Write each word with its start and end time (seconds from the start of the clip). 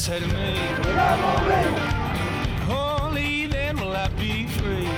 said 0.00 0.22
to 0.22 0.28
me, 0.28 0.32
then 3.48 3.76
will 3.76 3.92
I 3.94 4.08
be 4.18 4.46
free. 4.46 4.88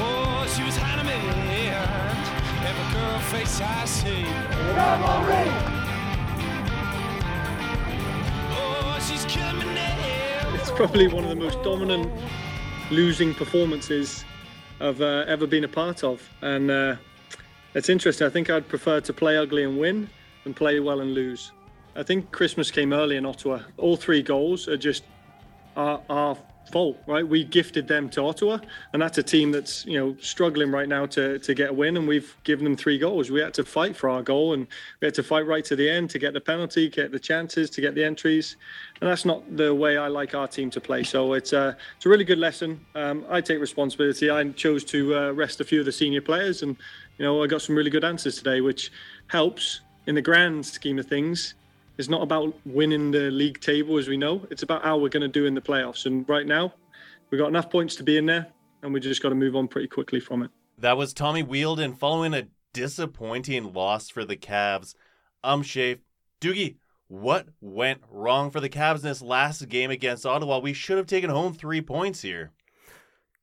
Oh, 0.00 0.52
she 0.56 0.64
was 0.64 0.76
hiding 0.76 1.08
every 2.66 2.86
girl 2.92 3.20
face 3.30 3.60
I 3.60 3.84
see. 3.84 4.24
Oh, 8.50 8.98
she's 9.08 9.24
killing 9.26 9.58
me 9.60 9.74
now. 9.74 10.54
It's 10.54 10.72
probably 10.72 11.06
one 11.06 11.22
of 11.22 11.30
the 11.30 11.36
most 11.36 11.62
dominant 11.62 12.10
losing 12.90 13.32
performances 13.32 14.24
I've 14.80 15.00
uh, 15.00 15.24
ever 15.28 15.46
been 15.46 15.62
a 15.62 15.68
part 15.68 16.02
of, 16.02 16.28
and 16.42 16.68
uh, 16.68 16.96
it's 17.74 17.88
interesting. 17.88 18.26
I 18.26 18.30
think 18.30 18.50
I'd 18.50 18.66
prefer 18.66 19.00
to 19.02 19.12
play 19.12 19.36
ugly 19.36 19.62
and 19.62 19.78
win 19.78 20.10
than 20.42 20.52
play 20.52 20.80
well 20.80 20.98
and 21.00 21.14
lose. 21.14 21.52
I 21.96 22.02
think 22.02 22.30
Christmas 22.30 22.70
came 22.70 22.92
early 22.92 23.16
in 23.16 23.26
Ottawa. 23.26 23.60
All 23.76 23.96
three 23.96 24.22
goals 24.22 24.68
are 24.68 24.76
just 24.76 25.04
our, 25.76 26.00
our 26.08 26.36
fault, 26.68 26.98
right? 27.06 27.26
We 27.26 27.44
gifted 27.44 27.88
them 27.88 28.08
to 28.10 28.22
Ottawa, 28.22 28.58
and 28.92 29.00
that's 29.00 29.18
a 29.18 29.22
team 29.22 29.50
that's 29.50 29.84
you 29.86 29.98
know 29.98 30.16
struggling 30.20 30.70
right 30.70 30.88
now 30.88 31.06
to 31.06 31.38
to 31.38 31.54
get 31.54 31.70
a 31.70 31.72
win, 31.72 31.96
and 31.96 32.06
we've 32.06 32.36
given 32.44 32.64
them 32.64 32.76
three 32.76 32.98
goals. 32.98 33.30
We 33.30 33.40
had 33.40 33.54
to 33.54 33.64
fight 33.64 33.96
for 33.96 34.08
our 34.08 34.22
goal, 34.22 34.52
and 34.52 34.66
we 35.00 35.06
had 35.06 35.14
to 35.14 35.22
fight 35.22 35.46
right 35.46 35.64
to 35.64 35.76
the 35.76 35.88
end 35.88 36.10
to 36.10 36.18
get 36.18 36.34
the 36.34 36.40
penalty, 36.40 36.88
get 36.88 37.10
the 37.10 37.18
chances, 37.18 37.70
to 37.70 37.80
get 37.80 37.94
the 37.94 38.04
entries, 38.04 38.56
and 39.00 39.10
that's 39.10 39.24
not 39.24 39.56
the 39.56 39.74
way 39.74 39.96
I 39.96 40.08
like 40.08 40.34
our 40.34 40.48
team 40.48 40.70
to 40.70 40.80
play. 40.80 41.02
So 41.02 41.32
it's 41.32 41.52
a 41.52 41.76
it's 41.96 42.06
a 42.06 42.08
really 42.08 42.24
good 42.24 42.38
lesson. 42.38 42.80
Um, 42.94 43.24
I 43.28 43.40
take 43.40 43.60
responsibility. 43.60 44.30
I 44.30 44.48
chose 44.50 44.84
to 44.86 45.16
uh, 45.16 45.30
rest 45.32 45.60
a 45.60 45.64
few 45.64 45.80
of 45.80 45.86
the 45.86 45.92
senior 45.92 46.20
players, 46.20 46.62
and 46.62 46.76
you 47.18 47.24
know 47.24 47.42
I 47.42 47.46
got 47.46 47.62
some 47.62 47.74
really 47.74 47.90
good 47.90 48.04
answers 48.04 48.36
today, 48.36 48.60
which 48.60 48.92
helps 49.28 49.80
in 50.06 50.14
the 50.14 50.22
grand 50.22 50.64
scheme 50.64 50.98
of 50.98 51.06
things. 51.06 51.54
It's 51.98 52.08
not 52.08 52.22
about 52.22 52.54
winning 52.64 53.10
the 53.10 53.30
league 53.30 53.60
table, 53.60 53.98
as 53.98 54.06
we 54.06 54.16
know. 54.16 54.46
It's 54.50 54.62
about 54.62 54.82
how 54.82 54.98
we're 54.98 55.08
going 55.08 55.22
to 55.22 55.28
do 55.28 55.46
in 55.46 55.54
the 55.54 55.60
playoffs. 55.60 56.06
And 56.06 56.26
right 56.28 56.46
now, 56.46 56.72
we've 57.28 57.40
got 57.40 57.48
enough 57.48 57.70
points 57.70 57.96
to 57.96 58.04
be 58.04 58.16
in 58.16 58.24
there, 58.24 58.46
and 58.82 58.94
we 58.94 59.00
just 59.00 59.20
got 59.20 59.30
to 59.30 59.34
move 59.34 59.56
on 59.56 59.66
pretty 59.66 59.88
quickly 59.88 60.20
from 60.20 60.44
it. 60.44 60.50
That 60.78 60.96
was 60.96 61.12
Tommy 61.12 61.42
Wheeldon 61.42 61.98
following 61.98 62.34
a 62.34 62.46
disappointing 62.72 63.72
loss 63.72 64.10
for 64.10 64.24
the 64.24 64.36
Cavs. 64.36 64.94
Um, 65.42 65.64
Shafe, 65.64 65.98
Doogie, 66.40 66.76
what 67.08 67.48
went 67.60 68.02
wrong 68.08 68.52
for 68.52 68.60
the 68.60 68.68
Cavs 68.68 68.98
in 68.98 69.08
this 69.08 69.20
last 69.20 69.68
game 69.68 69.90
against 69.90 70.24
Ottawa? 70.24 70.60
We 70.60 70.74
should 70.74 70.98
have 70.98 71.06
taken 71.06 71.30
home 71.30 71.52
three 71.52 71.80
points 71.80 72.22
here. 72.22 72.52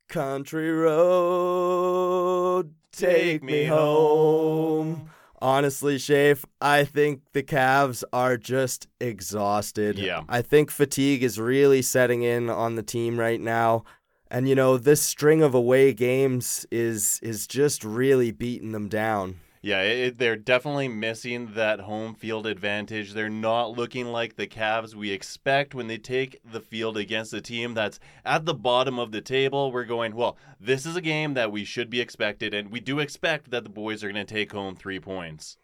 Country 0.08 0.70
road, 0.70 2.72
take 2.90 3.42
me 3.42 3.66
home. 3.66 5.10
Honestly, 5.42 5.96
Shafe, 5.96 6.44
I 6.60 6.84
think 6.84 7.20
the 7.32 7.42
Cavs 7.42 8.02
are 8.12 8.36
just 8.36 8.88
exhausted. 9.00 9.98
Yeah. 9.98 10.22
I 10.28 10.42
think 10.42 10.70
fatigue 10.70 11.22
is 11.22 11.38
really 11.38 11.82
setting 11.82 12.22
in 12.22 12.48
on 12.48 12.76
the 12.76 12.82
team 12.82 13.20
right 13.20 13.40
now. 13.40 13.84
And 14.30 14.48
you 14.48 14.54
know, 14.54 14.76
this 14.78 15.02
string 15.02 15.42
of 15.42 15.54
away 15.54 15.92
games 15.92 16.66
is 16.70 17.20
is 17.22 17.46
just 17.46 17.84
really 17.84 18.32
beating 18.32 18.72
them 18.72 18.88
down. 18.88 19.36
Yeah, 19.62 19.82
it, 19.82 20.18
they're 20.18 20.36
definitely 20.36 20.86
missing 20.86 21.52
that 21.54 21.80
home 21.80 22.14
field 22.14 22.46
advantage. 22.46 23.12
They're 23.14 23.28
not 23.28 23.76
looking 23.76 24.06
like 24.06 24.36
the 24.36 24.46
Cavs 24.46 24.94
we 24.94 25.10
expect 25.10 25.74
when 25.74 25.88
they 25.88 25.98
take 25.98 26.40
the 26.44 26.60
field 26.60 26.96
against 26.96 27.34
a 27.34 27.40
team 27.40 27.74
that's 27.74 27.98
at 28.24 28.44
the 28.44 28.54
bottom 28.54 28.98
of 28.98 29.10
the 29.10 29.20
table. 29.20 29.72
We're 29.72 29.84
going, 29.84 30.14
well, 30.14 30.36
this 30.60 30.86
is 30.86 30.94
a 30.94 31.00
game 31.00 31.34
that 31.34 31.50
we 31.50 31.64
should 31.64 31.90
be 31.90 32.00
expected, 32.00 32.54
and 32.54 32.70
we 32.70 32.78
do 32.80 33.00
expect 33.00 33.50
that 33.50 33.64
the 33.64 33.70
boys 33.70 34.04
are 34.04 34.12
going 34.12 34.24
to 34.24 34.34
take 34.34 34.52
home 34.52 34.76
three 34.76 35.00
points. 35.00 35.56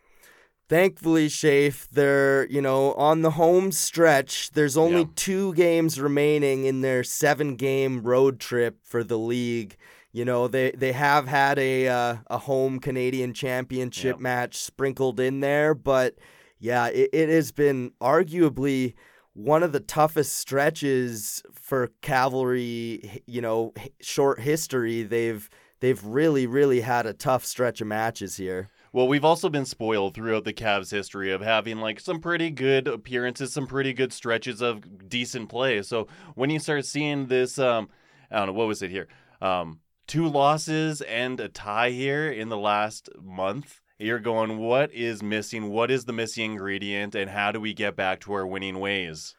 Thankfully, 0.68 1.28
Shafe, 1.28 1.86
they're, 1.90 2.46
you 2.46 2.62
know, 2.62 2.94
on 2.94 3.20
the 3.20 3.32
home 3.32 3.72
stretch. 3.72 4.52
There's 4.52 4.76
only 4.76 5.02
Yeah. 5.02 5.08
two 5.16 5.54
games 5.54 6.00
remaining 6.00 6.64
in 6.64 6.80
their 6.80 7.04
seven 7.04 7.56
game 7.56 8.02
road 8.02 8.40
trip 8.40 8.78
for 8.82 9.04
the 9.04 9.18
league. 9.18 9.76
You 10.12 10.24
know, 10.26 10.46
they, 10.46 10.72
they 10.72 10.92
have 10.92 11.26
had 11.26 11.58
a 11.58 11.88
uh, 11.88 12.16
a 12.28 12.38
home 12.38 12.78
Canadian 12.80 13.32
championship 13.32 14.16
Yep. 14.16 14.20
match 14.20 14.56
sprinkled 14.56 15.18
in 15.18 15.40
there, 15.40 15.74
but 15.74 16.16
yeah, 16.58 16.88
it, 16.88 17.10
it 17.12 17.28
has 17.30 17.50
been 17.50 17.92
arguably 18.00 18.94
one 19.32 19.62
of 19.62 19.72
the 19.72 19.80
toughest 19.80 20.34
stretches 20.34 21.42
for 21.54 21.90
cavalry, 22.02 23.22
you 23.26 23.40
know, 23.40 23.72
short 24.02 24.40
history. 24.40 25.02
They've 25.02 25.48
they've 25.80 26.04
really, 26.04 26.46
really 26.46 26.82
had 26.82 27.06
a 27.06 27.14
tough 27.14 27.44
stretch 27.44 27.80
of 27.80 27.86
matches 27.86 28.36
here. 28.36 28.68
Well, 28.92 29.08
we've 29.08 29.24
also 29.24 29.48
been 29.48 29.64
spoiled 29.64 30.12
throughout 30.14 30.44
the 30.44 30.52
Cavs' 30.52 30.90
history 30.90 31.32
of 31.32 31.40
having 31.40 31.78
like 31.78 31.98
some 31.98 32.20
pretty 32.20 32.50
good 32.50 32.86
appearances, 32.86 33.50
some 33.50 33.66
pretty 33.66 33.94
good 33.94 34.12
stretches 34.12 34.60
of 34.60 35.08
decent 35.08 35.48
play. 35.48 35.80
So 35.80 36.08
when 36.34 36.50
you 36.50 36.58
start 36.58 36.84
seeing 36.84 37.28
this, 37.28 37.58
um, 37.58 37.88
I 38.30 38.36
don't 38.36 38.48
know 38.48 38.52
what 38.52 38.68
was 38.68 38.82
it 38.82 38.90
here, 38.90 39.08
um, 39.40 39.80
two 40.06 40.26
losses 40.26 41.00
and 41.02 41.40
a 41.40 41.48
tie 41.48 41.90
here 41.90 42.30
in 42.30 42.48
the 42.48 42.58
last 42.58 43.08
month. 43.20 43.80
You're 43.98 44.18
going, 44.18 44.58
what 44.58 44.92
is 44.92 45.22
missing? 45.22 45.70
What 45.70 45.90
is 45.90 46.06
the 46.06 46.12
missing 46.12 46.52
ingredient? 46.52 47.14
And 47.14 47.30
how 47.30 47.52
do 47.52 47.60
we 47.60 47.72
get 47.72 47.94
back 47.94 48.20
to 48.20 48.32
our 48.32 48.46
winning 48.46 48.80
ways? 48.80 49.36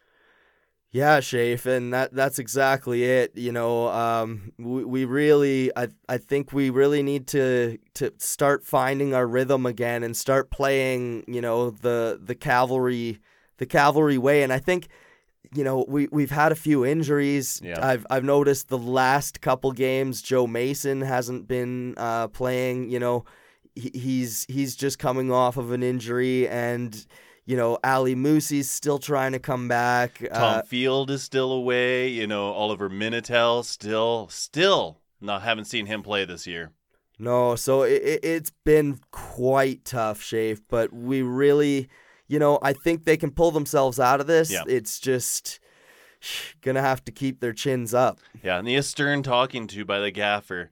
Yeah, 0.90 1.18
Shafe, 1.18 1.66
and 1.66 1.92
that 1.92 2.14
that's 2.14 2.38
exactly 2.38 3.02
it. 3.02 3.32
You 3.36 3.50
know, 3.50 3.88
um, 3.88 4.52
we, 4.58 4.84
we 4.84 5.04
really, 5.04 5.76
I 5.76 5.88
I 6.08 6.18
think 6.18 6.52
we 6.52 6.70
really 6.70 7.02
need 7.02 7.26
to 7.28 7.78
to 7.94 8.12
start 8.18 8.64
finding 8.64 9.12
our 9.12 9.26
rhythm 9.26 9.66
again 9.66 10.04
and 10.04 10.16
start 10.16 10.52
playing. 10.52 11.24
You 11.26 11.40
know, 11.40 11.70
the 11.70 12.20
the 12.22 12.36
cavalry, 12.36 13.18
the 13.58 13.66
cavalry 13.66 14.18
way. 14.18 14.44
And 14.44 14.52
I 14.52 14.60
think, 14.60 14.86
you 15.52 15.64
know, 15.64 15.84
we 15.88 16.08
we've 16.10 16.30
had 16.30 16.52
a 16.52 16.54
few 16.54 16.84
injuries. 16.84 17.60
Yeah. 17.62 17.84
I've 17.84 18.06
I've 18.10 18.24
noticed 18.24 18.68
the 18.68 18.78
last 18.78 19.40
couple 19.40 19.72
games, 19.72 20.22
Joe 20.22 20.46
Mason 20.46 21.00
hasn't 21.00 21.48
been 21.48 21.94
uh, 21.96 22.28
playing. 22.28 22.90
You 22.90 23.00
know, 23.00 23.24
he, 23.74 23.90
he's 23.94 24.46
he's 24.48 24.76
just 24.76 24.98
coming 24.98 25.30
off 25.32 25.56
of 25.56 25.70
an 25.72 25.82
injury 25.82 26.48
and. 26.48 27.06
You 27.46 27.58
know, 27.58 27.76
Ali 27.84 28.14
Musse's 28.14 28.70
still 28.70 28.98
trying 28.98 29.32
to 29.32 29.38
come 29.38 29.68
back. 29.68 30.18
Tom 30.32 30.60
Uh, 30.60 30.62
Field 30.62 31.10
is 31.10 31.22
still 31.22 31.52
away. 31.52 32.08
You 32.08 32.26
know, 32.26 32.46
Oliver 32.52 32.88
Minatel 32.88 33.62
still, 33.66 34.28
still 34.30 35.02
not 35.20 35.42
haven't 35.42 35.66
seen 35.66 35.84
him 35.84 36.02
play 36.02 36.24
this 36.24 36.46
year. 36.46 36.72
No, 37.18 37.54
so 37.54 37.82
it, 37.82 38.00
it, 38.02 38.20
it's 38.24 38.50
been 38.64 38.98
quite 39.10 39.84
tough, 39.84 40.22
Shafe, 40.22 40.62
but 40.70 40.94
we 40.94 41.20
really, 41.20 41.90
you 42.28 42.38
know, 42.38 42.58
I 42.62 42.72
think 42.72 43.04
they 43.04 43.16
can 43.16 43.30
pull 43.30 43.50
themselves 43.50 44.00
out 44.00 44.20
of 44.20 44.26
this. 44.26 44.50
It's 44.66 44.98
just 44.98 45.60
gonna 46.62 46.82
have 46.82 47.04
to 47.04 47.12
keep 47.12 47.40
their 47.40 47.52
chins 47.52 47.94
up. 47.94 48.18
Yeah, 48.42 48.58
and 48.58 48.66
the 48.66 48.80
stern 48.82 49.22
talking 49.22 49.66
to 49.68 49.84
by 49.84 50.00
the 50.00 50.10
gaffer. 50.10 50.70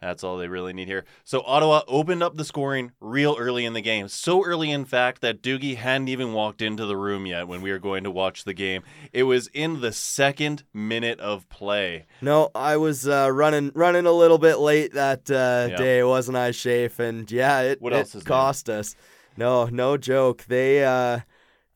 That's 0.00 0.22
all 0.22 0.36
they 0.36 0.48
really 0.48 0.74
need 0.74 0.86
here. 0.86 1.06
So 1.24 1.40
Ottawa 1.46 1.80
opened 1.88 2.22
up 2.22 2.36
the 2.36 2.44
scoring 2.44 2.92
real 3.00 3.36
early 3.38 3.64
in 3.64 3.72
the 3.72 3.80
game. 3.80 4.06
So 4.08 4.44
early, 4.44 4.70
in 4.70 4.84
fact, 4.84 5.22
that 5.22 5.40
Doogie 5.40 5.76
hadn't 5.76 6.08
even 6.08 6.34
walked 6.34 6.60
into 6.60 6.84
the 6.84 6.96
room 6.96 7.24
yet 7.24 7.48
when 7.48 7.62
we 7.62 7.70
were 7.72 7.78
going 7.78 8.04
to 8.04 8.10
watch 8.10 8.44
the 8.44 8.52
game. 8.52 8.82
It 9.14 9.22
was 9.22 9.46
in 9.54 9.80
the 9.80 9.92
second 9.92 10.64
minute 10.74 11.20
of 11.20 11.48
play. 11.48 12.04
No, 12.20 12.50
I 12.54 12.76
was 12.76 13.08
uh, 13.08 13.30
running 13.32 13.72
running 13.74 14.04
a 14.04 14.12
little 14.12 14.36
bit 14.36 14.58
late 14.58 14.92
that 14.92 15.30
uh, 15.30 15.68
Yeah. 15.70 15.76
day, 15.78 16.02
wasn't 16.02 16.36
I, 16.36 16.50
Shafe? 16.50 16.98
And 16.98 17.30
yeah, 17.32 17.62
it, 17.62 17.80
What 17.80 17.94
it 17.94 17.96
else 17.96 18.14
is 18.14 18.26
new? 18.26 18.28
cost 18.28 18.68
us. 18.68 18.94
No, 19.36 19.66
no 19.66 19.96
joke. 19.96 20.44
They 20.48 20.84
uh, 20.84 21.20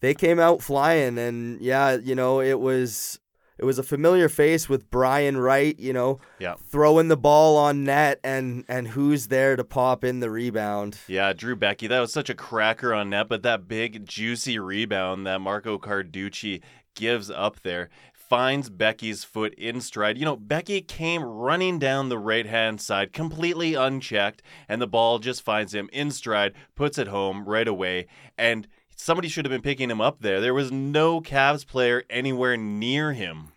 they 0.01 0.15
came 0.15 0.39
out 0.39 0.63
flying, 0.63 1.19
and 1.19 1.61
yeah, 1.61 1.97
you 1.97 2.15
know, 2.15 2.41
it 2.41 2.61
was 2.61 3.19
it 3.59 3.65
was 3.65 3.79
a 3.79 3.83
familiar 3.83 4.29
face 4.29 4.69
with 4.69 4.89
Brian 4.91 5.37
Wright. 5.37 5.79
You 5.79 5.93
know, 5.93 6.19
Yeah. 6.39 6.55
throwing 6.71 7.09
the 7.09 7.17
ball 7.17 7.57
on 7.57 7.85
net, 7.85 8.21
and 8.23 8.65
and 8.69 8.89
who's 8.89 9.27
there 9.29 9.57
to 9.57 9.65
pop 9.65 10.05
in 10.05 10.21
the 10.21 10.31
rebound? 10.31 10.99
Yeah, 11.09 11.33
Drew 11.33 11.57
Beckie, 11.57 11.89
that 11.89 12.01
was 12.01 12.13
such 12.13 12.31
a 12.31 12.35
cracker 12.35 12.95
on 12.95 13.11
net, 13.11 13.29
but 13.29 13.43
that 13.43 13.67
big, 13.67 14.07
juicy 14.07 14.59
rebound 14.59 15.27
that 15.27 15.41
Marco 15.41 15.79
Carducci 15.79 16.61
gives 16.95 17.31
up 17.31 17.61
there 17.63 17.89
finds 18.29 18.71
Beckie's 18.71 19.25
foot 19.25 19.55
in 19.55 19.81
stride. 19.81 20.19
You 20.19 20.25
know, 20.25 20.37
Becky 20.37 20.81
came 20.81 21.23
running 21.23 21.79
down 21.79 22.09
the 22.09 22.19
right 22.19 22.47
hand 22.47 22.81
side 22.81 23.13
completely 23.13 23.75
unchecked, 23.75 24.43
and 24.69 24.81
the 24.81 24.87
ball 24.87 25.19
just 25.19 25.43
finds 25.43 25.75
him 25.75 25.89
in 25.93 26.11
stride, 26.11 26.55
puts 26.75 26.99
it 26.99 27.09
home 27.09 27.45
right 27.45 27.69
away, 27.69 28.07
and 28.37 28.69
somebody 28.95 29.29
should 29.29 29.45
have 29.45 29.53
been 29.53 29.63
picking 29.63 29.91
him 29.91 30.01
up 30.01 30.21
there. 30.21 30.41
There 30.41 30.55
was 30.55 30.71
no 30.71 31.21
Cavs 31.21 31.67
player 31.67 32.05
anywhere 32.11 32.57
near 32.57 33.13
him. 33.13 33.53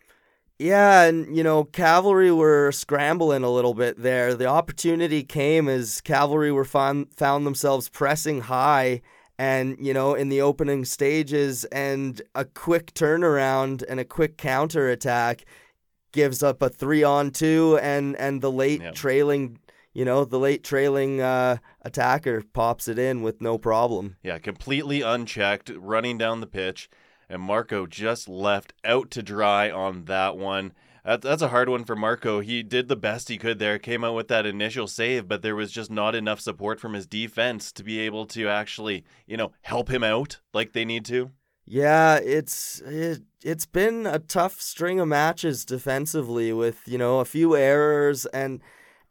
Yeah, 0.60 1.06
and 1.06 1.36
you 1.36 1.44
know, 1.44 1.64
Cavalry 1.64 2.32
were 2.32 2.72
scrambling 2.72 3.44
a 3.44 3.50
little 3.50 3.74
bit 3.74 4.00
there. 4.00 4.36
The 4.36 4.46
opportunity 4.46 5.24
came 5.24 5.68
as 5.68 6.02
Cavalry 6.02 6.52
were 6.52 6.66
found 6.66 7.16
found 7.16 7.48
themselves 7.48 7.90
pressing 7.90 8.42
high 8.42 9.02
and 9.42 9.76
you 9.80 9.94
know, 9.94 10.14
in 10.14 10.30
the 10.30 10.40
opening 10.42 10.86
stages 10.86 11.66
and 11.66 12.22
a 12.36 12.46
quick 12.46 12.94
turnaround 12.94 13.84
and 13.90 14.00
a 14.00 14.06
quick 14.06 14.38
counter 14.38 14.90
attack 14.90 15.46
gives 16.12 16.44
up 16.44 16.62
a 16.62 16.70
3 16.70 17.04
on 17.04 17.32
2 17.32 17.80
and 17.82 18.16
and 18.18 18.42
the 18.42 18.52
late 18.52 18.82
Yep. 18.82 18.94
trailing, 18.94 19.58
you 19.94 20.06
know, 20.06 20.26
the 20.26 20.38
late 20.40 20.64
trailing 20.64 21.22
uh, 21.22 21.58
attacker 21.82 22.44
pops 22.54 22.88
it 22.88 23.00
in 23.00 23.24
with 23.24 23.42
no 23.42 23.58
problem. 23.58 24.16
Yeah, 24.24 24.38
completely 24.38 25.02
unchecked, 25.02 25.72
running 25.76 26.18
down 26.20 26.40
the 26.42 26.48
pitch. 26.48 26.90
and 27.30 27.42
Marco 27.42 27.88
just 27.88 28.28
left 28.28 28.74
out 28.84 29.10
to 29.12 29.24
dry 29.24 29.72
on 29.72 30.06
that 30.06 30.36
one. 30.38 30.74
That's 31.03 31.42
a 31.42 31.48
hard 31.48 31.69
one 31.69 31.83
for 31.83 31.95
Marco. 31.95 32.42
He 32.42 32.62
did 32.62 32.88
the 32.88 32.95
best 32.95 33.30
he 33.30 33.38
could 33.38 33.59
there, 33.59 33.80
came 33.80 34.03
out 34.03 34.15
with 34.15 34.27
that 34.27 34.45
initial 34.45 34.88
save, 34.88 35.27
but 35.27 35.42
there 35.42 35.56
was 35.56 35.71
just 35.71 35.89
not 35.89 36.13
enough 36.13 36.39
support 36.39 36.80
from 36.80 36.94
his 36.94 37.07
defense 37.07 37.71
to 37.74 37.83
be 37.83 38.00
able 38.00 38.25
to 38.27 38.48
actually, 38.48 39.03
you 39.25 39.38
know, 39.38 39.51
help 39.62 39.89
him 39.89 40.03
out 40.03 40.39
like 40.53 40.74
they 40.74 40.86
need 40.86 41.06
to. 41.06 41.31
Yeah, 41.65 42.15
it's 42.18 42.81
it, 42.81 43.21
it's 43.44 43.65
been 43.65 44.06
a 44.06 44.19
tough 44.19 44.62
string 44.62 45.00
of 45.00 45.07
matches 45.07 45.65
defensively 45.65 46.53
with, 46.53 46.81
you 46.86 46.98
know, 46.98 47.19
a 47.19 47.25
few 47.25 47.56
errors 47.56 48.25
and 48.27 48.62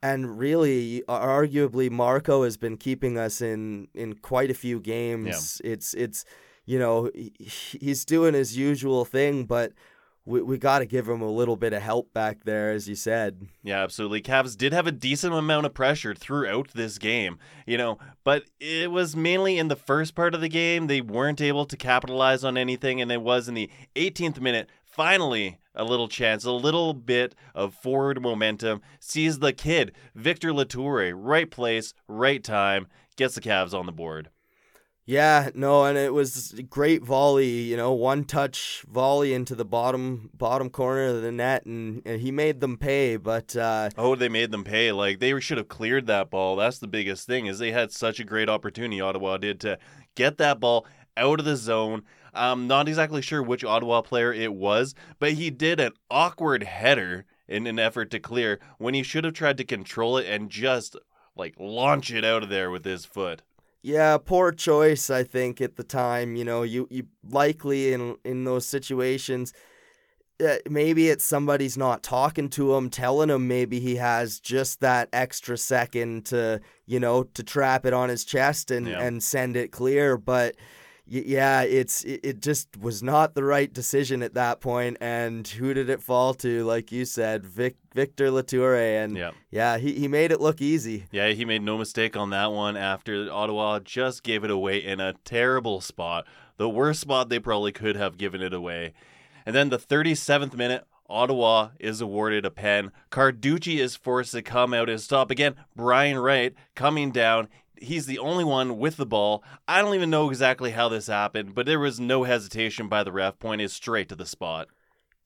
and 0.02 0.38
really 0.38 1.02
arguably 1.08 1.90
Marco 1.90 2.44
has 2.44 2.56
been 2.56 2.76
keeping 2.76 3.19
us 3.19 3.40
in 3.40 3.88
in 3.94 4.14
quite 4.14 4.50
a 4.50 4.54
few 4.54 4.81
games. 4.81 5.60
Yeah. 5.64 5.72
It's 5.72 5.94
it's 5.94 6.25
you 6.66 6.78
know, 6.78 7.10
he's 7.38 8.04
doing 8.04 8.34
his 8.34 8.56
usual 8.56 9.04
thing, 9.04 9.44
but 9.44 9.72
we, 10.25 10.43
we 10.43 10.58
got 10.58 10.81
to 10.81 10.87
give 10.87 11.08
him 11.08 11.22
a 11.22 11.31
little 11.31 11.56
bit 11.56 11.72
of 11.72 11.82
help 11.82 12.12
back 12.12 12.44
there, 12.44 12.70
as 12.72 12.88
you 12.88 12.94
said. 12.94 13.49
Yeah, 13.62 13.82
absolutely. 13.82 14.22
Cavs 14.22 14.56
did 14.56 14.72
have 14.72 14.87
a 14.87 14.93
decent 14.93 15.34
amount 15.34 15.67
of 15.67 15.75
pressure 15.75 16.14
throughout 16.14 16.70
this 16.75 16.99
game, 16.99 17.38
you 17.67 17.78
know, 17.78 17.99
but 18.25 18.44
it 18.58 18.90
was 18.90 19.17
mainly 19.17 19.58
in 19.58 19.69
the 19.69 19.76
first 19.76 20.14
part 20.14 20.34
of 20.34 20.40
the 20.40 20.49
game. 20.49 20.87
They 20.87 21.00
weren't 21.00 21.40
able 21.40 21.64
to 21.67 21.76
capitalize 21.76 22.44
on 22.44 22.56
anything, 22.56 23.00
and 23.00 23.11
it 23.11 23.22
was 23.22 23.49
in 23.49 23.55
the 23.55 23.70
18th 23.96 24.40
minute, 24.40 24.69
finally, 24.84 25.58
a 25.75 25.84
little 25.84 26.08
chance, 26.08 26.44
a 26.44 26.52
little 26.52 26.94
bit 26.94 27.34
of 27.55 27.75
forward 27.75 28.20
momentum. 28.20 28.82
Sees 28.99 29.38
the 29.38 29.52
kid, 29.52 29.93
Victor 30.14 30.50
Loturi, 30.50 31.12
right 31.16 31.50
place, 31.50 31.94
right 32.08 32.43
time, 32.43 32.88
gets 33.16 33.34
the 33.34 33.40
Cavs 33.40 33.75
on 33.75 33.87
the 33.87 33.93
board. 33.93 34.28
Yeah, 35.11 35.51
no, 35.57 35.87
and 35.87 35.99
it 35.99 36.15
was 36.15 36.55
great 36.71 37.03
volley, 37.03 37.49
you 37.49 37.77
know, 37.77 37.93
one 37.93 38.23
touch 38.23 38.85
volley 38.89 39.35
into 39.35 39.57
the 39.57 39.65
bottom 39.65 40.31
bottom 40.35 40.71
corner 40.71 41.07
of 41.07 41.23
the 41.23 41.33
net, 41.33 41.67
and, 41.67 42.01
and 42.05 42.21
he 42.21 42.31
made 42.31 42.61
them 42.61 42.77
pay. 42.77 43.17
But 43.17 43.57
uh, 43.57 43.91
oh, 43.99 44.15
they 44.15 44.29
made 44.29 44.53
them 44.53 44.62
pay. 44.62 44.93
Like 44.93 45.19
they 45.19 45.41
should 45.41 45.59
have 45.59 45.67
cleared 45.67 46.07
that 46.07 46.31
ball. 46.31 46.55
That's 46.55 46.79
the 46.79 46.87
biggest 46.87 47.27
thing 47.27 47.47
is 47.47 47.59
they 47.59 47.73
had 47.73 47.91
such 47.91 48.21
a 48.21 48.25
great 48.25 48.49
opportunity. 48.49 49.01
Ottawa 49.01 49.37
did 49.39 49.59
to 49.62 49.81
get 50.15 50.39
that 50.39 50.61
ball 50.61 50.87
out 51.17 51.41
of 51.41 51.45
the 51.45 51.57
zone. 51.57 52.05
I'm 52.33 52.69
not 52.69 52.87
exactly 52.87 53.21
sure 53.21 53.43
which 53.43 53.65
Ottawa 53.65 54.03
player 54.03 54.33
it 54.33 54.55
was, 54.55 54.95
but 55.19 55.33
he 55.33 55.51
did 55.51 55.81
an 55.81 55.95
awkward 56.09 56.62
header 56.62 57.25
in 57.49 57.67
an 57.67 57.81
effort 57.81 58.12
to 58.12 58.21
clear 58.21 58.61
when 58.79 58.95
he 58.95 59.03
should 59.03 59.25
have 59.25 59.35
tried 59.35 59.57
to 59.57 59.65
control 59.65 60.19
it 60.19 60.27
and 60.29 60.51
just 60.51 60.95
like 61.35 61.57
launch 61.59 62.12
it 62.12 62.25
out 62.25 62.45
of 62.45 62.49
there 62.49 62.71
with 62.71 62.85
his 62.85 63.05
foot. 63.05 63.43
Yeah, 63.82 64.19
poor 64.19 64.53
choice. 64.53 65.09
I 65.09 65.23
think 65.25 65.61
at 65.61 65.77
the 65.77 65.85
time, 65.85 66.37
you 66.37 66.44
know, 66.44 66.62
you 66.62 66.87
you 66.91 67.06
likely 67.29 67.93
in 67.93 68.17
in 68.25 68.44
those 68.44 68.67
situations, 68.67 69.55
uh, 70.44 70.56
maybe 70.69 71.09
it's 71.09 71.25
somebody's 71.25 71.79
not 71.79 72.03
talking 72.03 72.49
to 72.50 72.75
him, 72.75 72.91
telling 72.91 73.31
him 73.31 73.49
maybe 73.49 73.81
he 73.81 73.97
has 73.97 74.38
just 74.38 74.81
that 74.81 75.09
extra 75.12 75.56
second 75.56 76.27
to 76.27 76.61
you 76.87 77.00
know 77.00 77.23
to 77.23 77.43
trap 77.43 77.87
it 77.87 77.94
on 77.94 78.11
his 78.11 78.25
chest 78.25 78.71
and 78.71 78.87
yeah. 78.87 79.00
and 79.00 79.23
send 79.23 79.56
it 79.56 79.73
clear, 79.73 80.19
but 80.19 80.56
yeah, 81.11 81.62
it's 81.62 82.05
it 82.05 82.41
just 82.41 82.77
was 82.77 83.03
not 83.03 83.35
the 83.35 83.43
right 83.43 83.73
decision 83.73 84.23
at 84.23 84.35
that 84.35 84.61
point. 84.61 84.97
And 85.01 85.47
who 85.47 85.75
did 85.75 85.91
it 85.91 86.03
fall 86.03 86.35
to? 86.35 86.65
Like 86.65 86.93
you 86.93 87.05
said, 87.05 87.45
Vic, 87.45 87.77
Victor 87.93 88.31
Loturi, 88.31 89.03
and 89.03 89.17
yeah, 89.17 89.33
yeah, 89.51 89.79
he, 89.79 89.95
he 89.95 90.07
made 90.07 90.31
it 90.31 90.41
look 90.41 90.61
easy. 90.61 91.07
Yeah, 91.11 91.31
he 91.31 91.45
made 91.45 91.62
no 91.62 91.77
mistake 91.77 92.17
on 92.17 92.31
that 92.31 92.53
one. 92.53 92.77
After 92.77 93.29
Ottawa 93.31 93.81
just 93.81 94.23
gave 94.23 94.45
it 94.45 94.51
away 94.53 94.79
in 94.79 95.01
a 95.01 95.15
terrible 95.25 95.81
spot, 95.81 96.27
the 96.59 96.69
worst 96.69 97.01
spot 97.01 97.29
they 97.29 97.41
probably 97.41 97.73
could 97.73 97.97
have 97.97 98.17
given 98.17 98.41
it 98.41 98.55
away. 98.55 98.95
And 99.45 99.57
then 99.57 99.71
the 99.71 99.79
37th 99.79 100.55
minute, 100.55 100.85
Ottawa 101.09 101.71
is 101.81 102.01
awarded 102.01 102.45
a 102.45 102.53
pen. 102.53 102.93
Carducci 103.11 103.79
is 103.79 103.97
forced 103.97 104.31
to 104.31 104.43
come 104.43 104.73
out 104.73 104.89
and 104.89 105.01
stop 105.01 105.33
again. 105.33 105.57
Brian 105.75 106.19
Wright 106.19 106.55
coming 106.77 107.11
down 107.11 107.49
he's 107.81 108.06
the 108.06 108.19
only 108.19 108.44
one 108.44 108.79
with 108.79 108.97
the 108.97 109.06
ball. 109.06 109.43
I 109.67 109.82
don't 109.82 109.94
even 109.94 110.11
know 110.11 110.29
exactly 110.29 110.71
how 110.71 110.88
this 110.88 111.06
happened, 111.06 111.55
but 111.55 111.67
there 111.67 111.81
was 111.81 111.99
no 111.99 112.25
hesitation 112.25 112.88
by 112.88 113.03
the 113.03 113.12
ref, 113.12 113.38
pointed 113.38 113.71
straight 113.71 114.09
to 114.11 114.17
the 114.17 114.27
spot. 114.27 114.69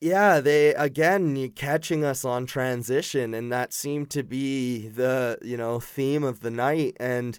Yeah, 0.01 0.41
they 0.41 0.75
again 0.75 1.51
catching 1.51 2.05
us 2.05 2.25
on 2.25 2.47
transition, 2.47 3.33
and 3.33 3.51
that 3.53 3.73
seemed 3.73 4.11
to 4.11 4.23
be 4.23 4.89
the 4.89 5.39
you 5.43 5.56
know 5.56 5.81
theme 5.81 6.25
of 6.25 6.41
the 6.41 6.51
night. 6.51 6.97
And 7.01 7.39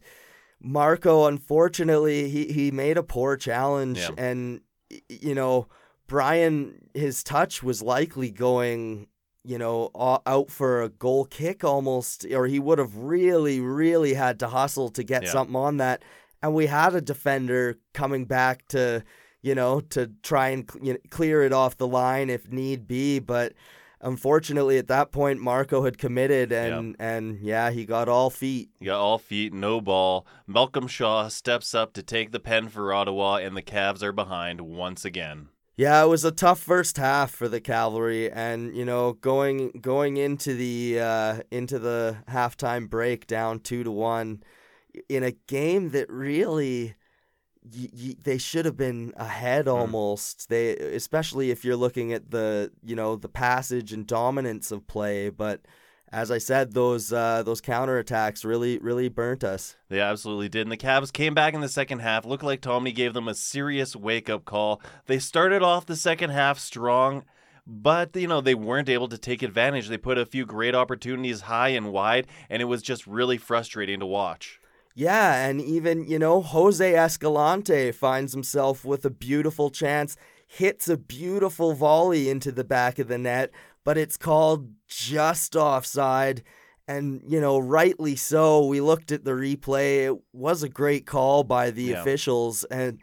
Marco, 0.60 1.26
unfortunately, 1.26 2.30
he 2.30 2.48
he 2.48 2.72
made 2.72 2.98
a 2.98 3.04
poor 3.04 3.38
challenge, 3.38 4.00
yeah. 4.00 4.10
and 4.18 4.62
you 5.10 5.36
know 5.36 5.68
Brian, 6.08 6.90
his 6.94 7.24
touch 7.24 7.62
was 7.62 7.82
likely 7.82 8.32
going 8.32 9.08
you 9.46 9.58
know, 9.58 9.92
out 10.26 10.50
for 10.50 10.82
a 10.82 10.90
goal 10.90 11.26
kick 11.26 11.64
almost, 11.64 12.26
or 12.32 12.48
he 12.48 12.60
would 12.60 12.80
have 12.80 12.96
really, 12.98 13.60
really 13.60 14.14
had 14.14 14.40
to 14.40 14.48
hustle 14.48 14.90
to 14.90 15.04
get 15.04 15.24
yeah. 15.24 15.32
something 15.32 15.56
on 15.56 15.78
that. 15.78 16.04
And 16.42 16.54
we 16.54 16.66
had 16.66 16.96
a 16.96 17.02
defender 17.02 17.78
coming 17.94 18.26
back 18.26 18.68
to, 18.70 19.04
you 19.42 19.56
know, 19.56 19.80
to 19.92 20.12
try 20.24 20.50
and 20.50 20.70
you 20.82 20.94
know, 20.94 21.00
clear 21.10 21.44
it 21.44 21.54
off 21.54 21.78
the 21.78 21.88
line 21.88 22.30
if 22.30 22.52
need 22.52 22.88
be. 22.88 23.20
But 23.20 23.54
unfortunately, 24.02 24.78
at 24.78 24.88
that 24.88 25.12
point, 25.12 25.40
Marco 25.42 25.84
had 25.84 25.98
committed, 25.98 26.52
and 26.52 26.96
yeah. 27.00 27.06
and 27.08 27.40
yeah, 27.42 27.72
he 27.72 27.86
got 27.86 28.08
all 28.10 28.30
feet. 28.30 28.70
He 28.80 28.86
got 28.86 29.00
all 29.00 29.18
feet, 29.18 29.54
no 29.54 29.82
ball. 29.82 30.26
Malcolm 30.48 30.88
Shaw 30.88 31.28
steps 31.28 31.74
up 31.74 31.94
to 31.94 32.04
take 32.04 32.32
the 32.32 32.40
pen 32.40 32.70
for 32.70 32.94
Ottawa, 32.94 33.38
and 33.38 33.56
the 33.56 33.62
Cavs 33.62 34.04
are 34.04 34.12
behind 34.12 34.62
once 34.62 35.06
again. 35.06 35.50
Yeah, 35.78 36.02
it 36.04 36.08
was 36.08 36.24
a 36.24 36.32
tough 36.32 36.62
first 36.62 36.96
half 36.96 37.32
for 37.32 37.50
the 37.50 37.60
Cavalry, 37.60 38.32
and 38.32 38.76
you 38.76 38.86
know, 38.86 39.14
going 39.14 39.72
going 39.82 40.16
into 40.16 40.54
the 40.54 41.00
uh, 41.02 41.40
into 41.52 41.80
the 41.80 42.18
halftime 42.30 42.90
break 42.90 43.28
down 43.28 43.60
two 43.60 43.84
to 43.84 43.92
one, 43.92 44.42
in 45.10 45.24
a 45.24 45.32
game 45.32 45.90
that 45.92 46.10
really 46.10 46.96
y- 47.64 47.90
y- 47.94 48.16
they 48.22 48.38
should 48.38 48.64
have 48.64 48.78
been 48.78 49.12
ahead 49.18 49.66
mm-hmm. 49.66 49.78
almost. 49.78 50.42
Mm. 50.42 50.48
They 50.48 50.78
especially 50.96 51.52
if 51.52 51.66
you're 51.66 51.76
looking 51.76 52.14
at 52.14 52.32
the 52.32 52.72
you 52.82 52.96
know 52.96 53.18
the 53.18 53.30
passage 53.30 53.92
and 53.92 54.08
dominance 54.08 54.72
of 54.72 54.88
play, 54.88 55.30
but 55.30 55.62
as 56.16 56.32
I 56.32 56.38
said, 56.38 56.74
those 56.74 57.12
uh, 57.12 57.44
those 57.44 57.60
counterattacks 57.60 58.46
really 58.46 58.78
really 58.80 59.10
burnt 59.10 59.44
us. 59.44 59.76
They 59.90 60.00
absolutely 60.00 60.48
did. 60.48 60.62
And 60.62 60.72
the 60.72 60.78
Cavs 60.78 61.12
came 61.12 61.34
back 61.34 61.54
in 61.54 61.60
the 61.60 61.68
second 61.68 62.00
half. 62.00 62.26
Looked 62.26 62.44
like 62.44 62.62
Tommy 62.62 62.94
gave 62.94 63.14
them 63.14 63.28
a 63.28 63.36
serious 63.36 63.98
wake 63.98 64.30
up 64.30 64.46
call. 64.46 64.82
They 65.08 65.20
started 65.20 65.62
off 65.62 65.86
the 65.86 65.98
second 65.98 66.30
half 66.30 66.58
strong, 66.58 67.26
but 67.68 68.16
you 68.16 68.28
know 68.28 68.40
they 68.40 68.56
weren't 68.56 68.88
able 68.88 69.10
to 69.10 69.18
take 69.18 69.44
advantage. 69.44 69.90
They 69.90 69.98
put 69.98 70.18
a 70.18 70.26
few 70.26 70.46
great 70.46 70.74
opportunities 70.74 71.42
high 71.42 71.70
and 71.70 71.92
wide, 71.92 72.28
and 72.50 72.62
it 72.62 72.66
was 72.66 72.82
just 72.82 73.06
really 73.06 73.38
frustrating 73.38 74.00
to 74.00 74.06
watch. 74.06 74.62
Yeah, 74.94 75.46
and 75.46 75.60
even 75.60 76.08
you 76.08 76.18
know 76.18 76.42
Jose 76.42 76.96
Escalante 76.96 77.92
finds 77.92 78.32
himself 78.32 78.86
with 78.86 79.04
a 79.04 79.10
beautiful 79.10 79.70
chance 79.70 80.16
hits 80.48 80.88
a 80.88 80.98
beautiful 80.98 81.74
volley 81.74 82.30
into 82.30 82.52
the 82.52 82.64
back 82.64 83.00
of 83.00 83.08
the 83.08 83.18
net, 83.18 83.52
but 83.86 83.98
it's 83.98 84.18
called 84.18 84.72
just 84.88 85.56
offside. 85.56 86.44
And, 86.88 87.22
you 87.26 87.40
know, 87.40 87.58
rightly 87.58 88.16
so. 88.16 88.66
We 88.66 88.82
looked 88.82 89.12
at 89.12 89.24
the 89.24 89.32
replay. 89.32 90.06
It 90.06 90.22
was 90.34 90.62
a 90.62 90.70
great 90.70 91.06
call 91.06 91.44
by 91.44 91.72
the 91.72 91.84
yeah. 91.84 92.02
officials. 92.02 92.64
And, 92.66 93.00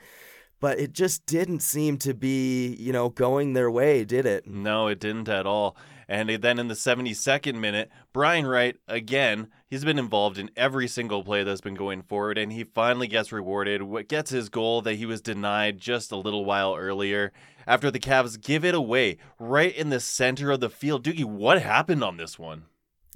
but 0.61 0.79
it 0.79 0.93
just 0.93 1.25
didn't 1.27 1.61
seem 1.61 1.97
to 1.99 2.15
be, 2.15 2.77
you 2.77 2.93
know, 2.93 3.09
going 3.09 3.55
their 3.55 3.71
way, 3.71 4.05
did 4.05 4.27
it? 4.27 4.47
No, 4.47 4.87
it 4.89 5.01
didn't 5.01 5.29
at 5.29 5.47
all. 5.47 5.77
And 6.13 6.29
then 6.29 6.59
in 6.59 6.69
the 6.69 6.75
72nd 6.75 7.55
minute, 7.55 7.91
Brian 8.13 8.47
Wright, 8.47 8.77
again, 8.87 9.49
he's 9.71 9.83
been 9.83 9.99
involved 9.99 10.37
in 10.37 10.51
every 10.59 10.87
single 10.87 11.25
play 11.25 11.43
that's 11.43 11.63
been 11.63 11.73
going 11.73 12.03
forward, 12.03 12.37
and 12.37 12.53
he 12.53 12.65
finally 12.65 13.07
gets 13.07 13.33
rewarded. 13.33 13.85
What 13.85 14.09
gets 14.09 14.29
his 14.29 14.51
goal 14.51 14.83
that 14.83 14.97
he 14.97 15.07
was 15.07 15.23
denied 15.23 15.79
just 15.79 16.13
a 16.13 16.17
little 16.17 16.45
while 16.45 16.77
earlier 16.77 17.33
after 17.67 17.91
the 17.91 17.99
Cavs 17.99 18.39
give 18.39 18.63
it 18.63 18.75
away 18.75 19.17
right 19.39 19.75
in 19.75 19.89
the 19.89 20.01
center 20.01 20.51
of 20.51 20.61
the 20.61 20.69
field. 20.69 21.03
Doogie, 21.03 21.25
what 21.25 21.63
happened 21.63 22.05
on 22.05 22.19
this 22.19 22.39
one? 22.39 22.65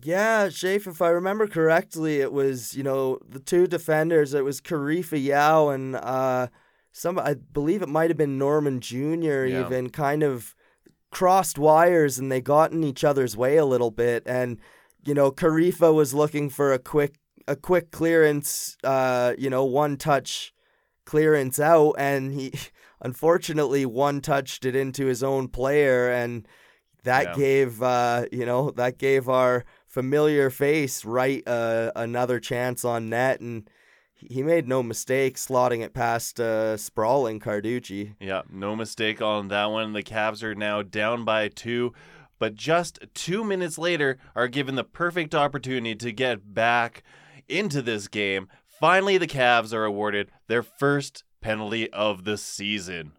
Yeah, 0.02 0.48
Shafe, 0.48 0.86
if 0.86 1.02
I 1.02 1.08
remember 1.08 1.46
correctly, 1.46 2.22
it 2.22 2.32
was, 2.32 2.74
you 2.74 2.82
know, 2.82 3.18
the 3.28 3.40
two 3.40 3.66
defenders. 3.66 4.32
It 4.32 4.42
was 4.42 4.62
Karifa 4.62 5.22
Yao 5.22 5.68
and 5.68 5.96
uh, 5.96 6.46
some, 6.92 7.18
I 7.18 7.34
believe 7.34 7.82
it 7.82 7.90
might 7.90 8.08
have 8.08 8.16
been 8.16 8.38
Norman 8.38 8.80
Jr., 8.80 9.44
yeah. 9.44 9.66
even 9.66 9.90
kind 9.90 10.22
of 10.22 10.55
crossed 11.16 11.58
wires 11.58 12.18
and 12.18 12.30
they 12.30 12.42
got 12.42 12.72
in 12.72 12.84
each 12.84 13.02
other's 13.02 13.34
way 13.34 13.56
a 13.56 13.64
little 13.64 13.90
bit. 13.90 14.22
And, 14.26 14.58
you 15.02 15.14
know, 15.14 15.32
Karifa 15.32 15.94
was 15.94 16.12
looking 16.12 16.50
for 16.50 16.74
a 16.74 16.78
quick, 16.78 17.14
a 17.48 17.56
quick 17.56 17.90
clearance, 17.90 18.76
uh, 18.84 19.32
you 19.38 19.48
know, 19.48 19.64
one 19.64 19.96
touch 19.96 20.52
clearance 21.06 21.58
out. 21.58 21.94
And 21.96 22.34
he, 22.34 22.52
unfortunately, 23.00 23.86
one 23.86 24.20
touched 24.20 24.66
it 24.66 24.76
into 24.76 25.06
his 25.06 25.22
own 25.22 25.48
player. 25.48 26.10
And 26.10 26.46
that 27.04 27.28
yeah. 27.28 27.34
gave, 27.34 27.82
uh, 27.82 28.26
you 28.30 28.44
know, 28.44 28.70
that 28.72 28.98
gave 28.98 29.26
our 29.26 29.64
familiar 29.86 30.50
face 30.50 31.02
right 31.02 31.42
uh, 31.48 31.92
another 31.96 32.38
chance 32.40 32.84
on 32.84 33.08
net. 33.08 33.40
And, 33.40 33.70
he 34.28 34.42
made 34.42 34.66
no 34.68 34.82
mistake 34.82 35.36
slotting 35.36 35.82
it 35.82 35.94
past 35.94 36.38
uh, 36.40 36.76
sprawling 36.76 37.40
Carducci. 37.40 38.14
Yeah, 38.20 38.42
no 38.50 38.74
mistake 38.76 39.20
on 39.22 39.48
that 39.48 39.66
one. 39.66 39.92
The 39.92 40.02
Cavs 40.02 40.42
are 40.42 40.54
now 40.54 40.82
down 40.82 41.24
by 41.24 41.48
two, 41.48 41.92
but 42.38 42.54
just 42.54 42.98
two 43.14 43.44
minutes 43.44 43.78
later 43.78 44.18
are 44.34 44.48
given 44.48 44.74
the 44.74 44.84
perfect 44.84 45.34
opportunity 45.34 45.94
to 45.94 46.12
get 46.12 46.54
back 46.54 47.02
into 47.48 47.80
this 47.82 48.08
game. 48.08 48.48
Finally, 48.80 49.18
the 49.18 49.26
Cavs 49.26 49.72
are 49.72 49.84
awarded 49.84 50.30
their 50.48 50.62
first 50.62 51.24
penalty 51.40 51.90
of 51.92 52.24
the 52.24 52.36
season. 52.36 53.12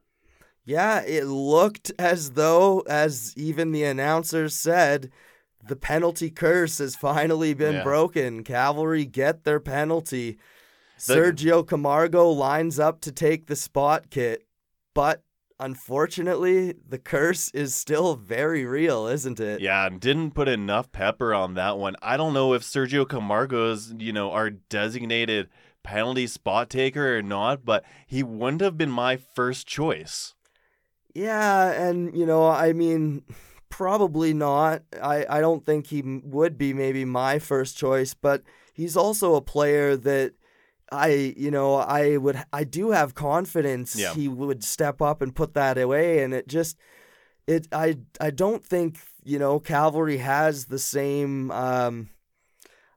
Yeah, 0.65 1.01
it 1.01 1.25
looked 1.25 1.91
as 1.97 2.31
though, 2.31 2.81
as 2.81 3.33
even 3.37 3.71
the 3.71 3.85
announcers 3.85 4.53
said, 4.53 5.09
the 5.65 5.77
penalty 5.77 6.29
curse 6.29 6.77
has 6.79 6.95
finally 6.95 7.53
been 7.53 7.75
Yeah. 7.75 7.83
broken. 7.83 8.43
Cavalry 8.43 9.05
get 9.05 9.45
their 9.45 9.59
penalty. 9.61 10.37
The- 11.05 11.15
Sergio 11.15 11.65
Camargo 11.65 12.29
lines 12.29 12.79
up 12.79 13.01
to 13.01 13.11
take 13.11 13.47
the 13.47 13.55
spot 13.55 14.09
kit, 14.09 14.45
but 14.93 15.23
unfortunately, 15.59 16.73
the 16.87 16.97
curse 16.97 17.49
is 17.51 17.75
still 17.75 18.15
very 18.15 18.65
real, 18.65 19.07
isn't 19.07 19.39
it? 19.39 19.59
Yeah, 19.59 19.85
and 19.85 19.99
didn't 19.99 20.31
put 20.31 20.47
enough 20.47 20.91
pepper 20.91 21.33
on 21.33 21.53
that 21.55 21.77
one. 21.77 21.95
I 22.01 22.17
don't 22.17 22.33
know 22.33 22.53
if 22.53 22.63
Sergio 22.63 23.07
Camargo's, 23.07 23.93
you 23.97 24.13
know, 24.13 24.31
our 24.31 24.49
designated 24.49 25.49
penalty 25.83 26.27
spot 26.27 26.69
taker 26.69 27.17
or 27.17 27.21
not, 27.21 27.63
but 27.63 27.83
he 28.05 28.23
wouldn't 28.23 28.61
have 28.61 28.77
been 28.77 28.91
my 28.91 29.17
first 29.17 29.67
choice. 29.67 30.35
Yeah, 31.13 31.71
and 31.71 32.15
you 32.15 32.25
know, 32.25 32.47
I 32.47 32.73
mean, 32.73 33.23
probably 33.69 34.33
not. 34.33 34.83
I, 35.01 35.25
I 35.29 35.41
don't 35.41 35.65
think 35.65 35.87
he 35.87 36.01
would 36.01 36.57
be 36.57 36.73
maybe 36.73 37.05
my 37.05 37.39
first 37.39 37.77
choice, 37.77 38.13
but 38.13 38.43
he's 38.73 38.95
also 38.97 39.35
a 39.35 39.41
player 39.41 39.97
that 39.97 40.33
I, 40.91 41.33
you 41.37 41.51
know, 41.51 41.75
I 41.75 42.17
would 42.17 42.43
I 42.53 42.63
do 42.63 42.91
have 42.91 43.13
confidence 43.13 43.95
Yeah. 43.95 44.13
he 44.13 44.27
would 44.27 44.63
step 44.63 45.01
up 45.01 45.21
and 45.21 45.35
put 45.35 45.53
that 45.53 45.77
away 45.77 46.23
and 46.23 46.33
it 46.33 46.47
just 46.47 46.77
it 47.45 47.67
I 47.71 47.97
I 48.21 48.29
don't 48.29 48.65
think, 48.65 48.99
you 49.23 49.39
know, 49.39 49.59
Cavalry 49.59 50.17
has 50.17 50.65
the 50.65 50.79
same 50.79 51.51
um 51.51 52.09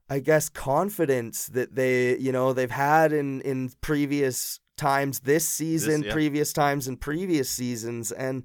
I 0.09 0.18
guess 0.18 0.49
confidence 0.49 1.47
that 1.49 1.75
they, 1.76 2.16
you 2.18 2.32
know, 2.32 2.52
they've 2.52 2.70
had 2.70 3.12
in 3.12 3.40
in 3.42 3.73
previous 3.80 4.61
times 4.76 5.20
this 5.20 5.49
season, 5.49 6.02
yeah. 6.02 6.12
previous 6.12 6.52
times 6.52 6.88
in 6.88 6.97
previous 6.97 7.50
seasons 7.50 8.12
and 8.12 8.44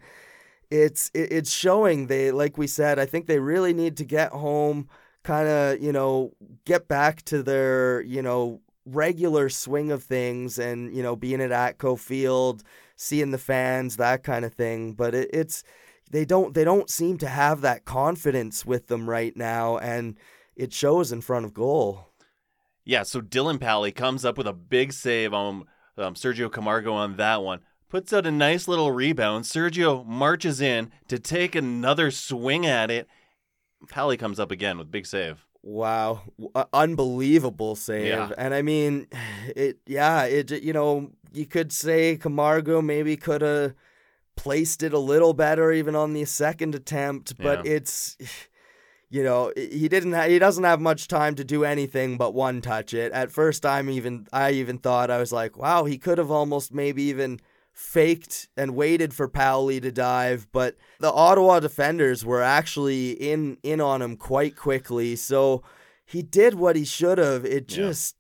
it's 0.72 1.12
it, 1.14 1.32
it's 1.32 1.52
showing 1.52 2.08
they 2.08 2.32
like 2.32 2.58
we 2.58 2.68
said, 2.68 3.00
I 3.00 3.06
think 3.06 3.28
they 3.28 3.40
really 3.40 3.74
need 3.74 3.98
to 3.98 4.06
get 4.06 4.32
home 4.32 4.90
kind 5.24 5.48
of, 5.48 5.82
you 5.82 5.92
know, 5.92 6.34
get 6.66 6.88
back 6.88 7.24
to 7.26 7.42
their, 7.42 8.02
you 8.02 8.22
know, 8.22 8.62
regular 8.86 9.50
swing 9.50 9.92
of 9.92 10.04
things 10.04 10.60
and, 10.60 10.96
you 10.96 11.02
know, 11.02 11.16
being 11.16 11.42
at 11.42 11.50
Atco 11.50 11.98
Field, 12.00 12.64
seeing 12.96 13.32
the 13.32 13.38
fans, 13.38 13.98
that 13.98 14.24
kind 14.24 14.46
of 14.46 14.54
thing, 14.54 14.94
but 14.94 15.14
it, 15.16 15.30
it's 15.34 15.64
they 16.12 16.26
don't 16.26 16.54
they 16.54 16.64
don't 16.64 16.90
seem 16.90 17.18
to 17.18 17.28
have 17.28 17.62
that 17.62 17.86
confidence 17.86 18.66
with 18.66 18.88
them 18.88 19.10
right 19.10 19.36
now 19.36 19.78
and 19.78 20.18
it 20.56 20.72
shows 20.72 21.12
in 21.12 21.22
front 21.22 21.46
of 21.46 21.54
goal. 21.54 22.12
Yeah, 22.86 23.04
so 23.04 23.20
Dylon 23.20 23.58
Powley 23.58 23.94
comes 23.94 24.24
up 24.24 24.38
with 24.38 24.48
a 24.48 24.54
big 24.54 24.94
save 24.94 25.34
on 25.34 25.66
um, 25.98 26.14
Sergio 26.14 26.52
Camargo 26.52 26.94
on 26.94 27.18
that 27.18 27.42
one. 27.42 27.62
Puts 27.90 28.14
out 28.14 28.28
a 28.28 28.32
nice 28.32 28.68
little 28.68 28.92
rebound. 28.92 29.46
Sergio 29.46 30.06
marches 30.06 30.62
in 30.62 30.92
to 31.08 31.18
take 31.18 31.56
another 31.56 32.12
swing 32.12 32.66
at 32.66 32.92
it. 32.92 33.08
Pally 33.90 34.18
comes 34.18 34.40
up 34.40 34.52
again 34.52 34.78
with 34.78 34.92
big 34.92 35.06
save. 35.06 35.46
Wow, 35.68 36.22
uh, 36.54 36.66
unbelievable 36.74 37.76
save. 37.76 38.06
Yeah. 38.06 38.30
And 38.38 38.54
I 38.54 38.62
mean, 38.62 39.08
it 39.56 39.80
yeah, 39.88 40.24
it 40.26 40.52
you 40.52 40.72
know, 40.74 41.10
you 41.34 41.48
could 41.48 41.72
say 41.74 42.18
Camargo 42.18 42.84
maybe 42.84 43.18
could 43.18 43.42
have 43.42 43.74
placed 44.38 44.84
it 44.84 44.94
a 44.94 45.00
little 45.00 45.34
better 45.34 45.72
even 45.72 45.96
on 45.96 46.14
the 46.14 46.24
second 46.26 46.76
attempt, 46.76 47.36
but 47.38 47.66
Yeah. 47.66 47.72
it's 47.78 48.16
you 49.10 49.24
know, 49.24 49.52
he 49.56 49.88
didn't 49.88 50.14
ha- 50.14 50.28
he 50.28 50.38
doesn't 50.38 50.66
have 50.66 50.80
much 50.82 51.08
time 51.08 51.34
to 51.36 51.44
do 51.44 51.64
anything 51.64 52.16
but 52.18 52.36
one 52.36 52.62
touch 52.62 52.94
it. 52.94 53.12
At 53.12 53.32
first 53.32 53.66
I'm 53.66 53.90
even 53.90 54.28
I 54.32 54.52
even 54.52 54.78
thought 54.78 55.10
I 55.10 55.18
was 55.18 55.32
like, 55.32 55.58
wow, 55.58 55.86
he 55.86 55.98
could 55.98 56.20
have 56.20 56.30
almost 56.30 56.74
maybe 56.76 57.02
even 57.04 57.40
faked 57.78 58.48
and 58.56 58.74
waited 58.74 59.14
for 59.14 59.28
Powley 59.28 59.82
to 59.82 59.92
dive, 59.92 60.48
but 60.54 60.78
the 61.02 61.12
Ottawa 61.12 61.60
defenders 61.60 62.24
were 62.26 62.42
actually 62.42 63.12
in 63.12 63.58
in 63.64 63.82
on 63.82 64.02
him 64.02 64.16
quite 64.16 64.56
quickly. 64.56 65.16
So 65.18 65.62
he 66.06 66.22
did 66.22 66.54
what 66.56 66.78
he 66.78 66.86
should 66.86 67.18
have. 67.18 67.44
It 67.46 67.70
Yeah. 67.70 67.76
just 67.88 68.16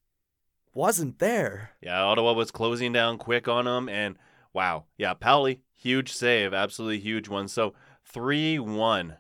wasn't 0.74 1.20
there. 1.20 1.72
Yeah, 1.82 2.04
Ottawa 2.04 2.34
was 2.34 2.52
closing 2.52 2.92
down 2.92 3.18
quick 3.18 3.48
on 3.48 3.66
him, 3.66 3.88
and 3.88 4.18
wow, 4.52 4.84
yeah, 4.98 5.14
Powley, 5.14 5.60
huge 5.74 6.12
save, 6.12 6.54
absolutely 6.54 7.00
huge 7.00 7.30
one. 7.30 7.48
So 7.48 7.74
three 8.04 8.60
one. 8.60 9.16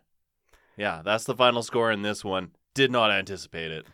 Yeah, 0.75 1.01
that's 1.06 1.24
the 1.24 1.36
final 1.36 1.63
score 1.63 1.94
in 1.94 2.01
this 2.01 2.25
one. 2.25 2.51
Did 2.74 2.92
not 2.92 3.10
anticipate 3.10 3.72
it. 3.72 3.86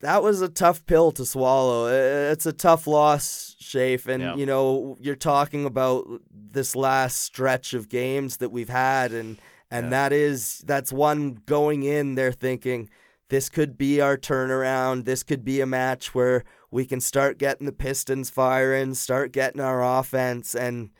That 0.00 0.22
was 0.22 0.40
a 0.40 0.48
tough 0.48 0.86
pill 0.86 1.12
to 1.12 1.26
swallow. 1.26 1.86
It's 2.30 2.46
a 2.46 2.52
tough 2.54 2.86
loss, 2.86 3.54
Shafe. 3.60 4.06
And, 4.06 4.22
Yeah. 4.22 4.34
you 4.34 4.46
know, 4.46 4.96
you're 4.98 5.14
talking 5.14 5.66
about 5.66 6.06
this 6.32 6.74
last 6.74 7.20
stretch 7.20 7.74
of 7.74 7.88
games 7.90 8.38
that 8.38 8.50
we've 8.50 8.70
had. 8.70 9.12
And, 9.12 9.38
and 9.70 9.86
Yeah. 9.86 9.90
that 9.90 10.12
is, 10.12 10.62
that's 10.66 10.92
one 10.92 11.38
going 11.44 11.82
in 11.82 12.14
there 12.14 12.32
thinking, 12.32 12.88
this 13.28 13.48
could 13.48 13.76
be 13.76 14.00
our 14.00 14.16
turnaround. 14.16 15.04
This 15.04 15.22
could 15.22 15.44
be 15.44 15.60
a 15.60 15.66
match 15.66 16.14
where 16.14 16.44
we 16.70 16.86
can 16.86 17.00
start 17.00 17.38
getting 17.38 17.66
the 17.66 17.72
Pistons 17.72 18.30
firing, 18.30 18.94
start 18.94 19.32
getting 19.32 19.60
our 19.60 19.84
offense. 19.84 20.54
And 20.54 20.90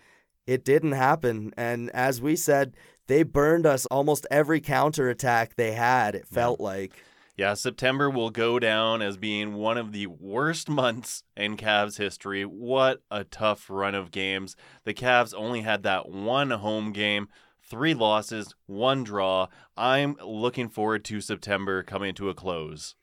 it 0.46 0.62
didn't 0.64 0.92
happen. 0.92 1.52
And 1.56 1.90
as 1.90 2.20
we 2.20 2.36
said, 2.36 2.74
they 3.06 3.22
burned 3.22 3.66
us 3.66 3.86
almost 3.86 4.26
every 4.30 4.60
counterattack 4.60 5.56
they 5.56 5.72
had, 5.72 6.14
it 6.14 6.26
felt 6.26 6.60
like. 6.60 6.92
Yeah, 7.40 7.54
September 7.54 8.10
will 8.10 8.28
go 8.28 8.58
down 8.58 9.00
as 9.00 9.16
being 9.16 9.54
one 9.54 9.78
of 9.78 9.92
the 9.92 10.06
worst 10.08 10.68
months 10.68 11.22
in 11.34 11.56
Cavs 11.56 11.96
history. 11.96 12.42
What 12.42 13.00
a 13.10 13.24
tough 13.24 13.70
run 13.70 13.94
of 13.94 14.10
games. 14.10 14.56
The 14.84 14.92
Cavs 14.92 15.32
only 15.34 15.62
had 15.62 15.82
that 15.84 16.10
one 16.10 16.50
home 16.50 16.92
game, 16.92 17.28
three 17.62 17.94
losses, 17.94 18.54
one 18.66 19.04
draw. 19.04 19.46
I'm 19.74 20.18
looking 20.22 20.68
forward 20.68 21.02
to 21.06 21.22
September 21.22 21.82
coming 21.82 22.12
to 22.16 22.28
a 22.28 22.34
close. 22.34 22.94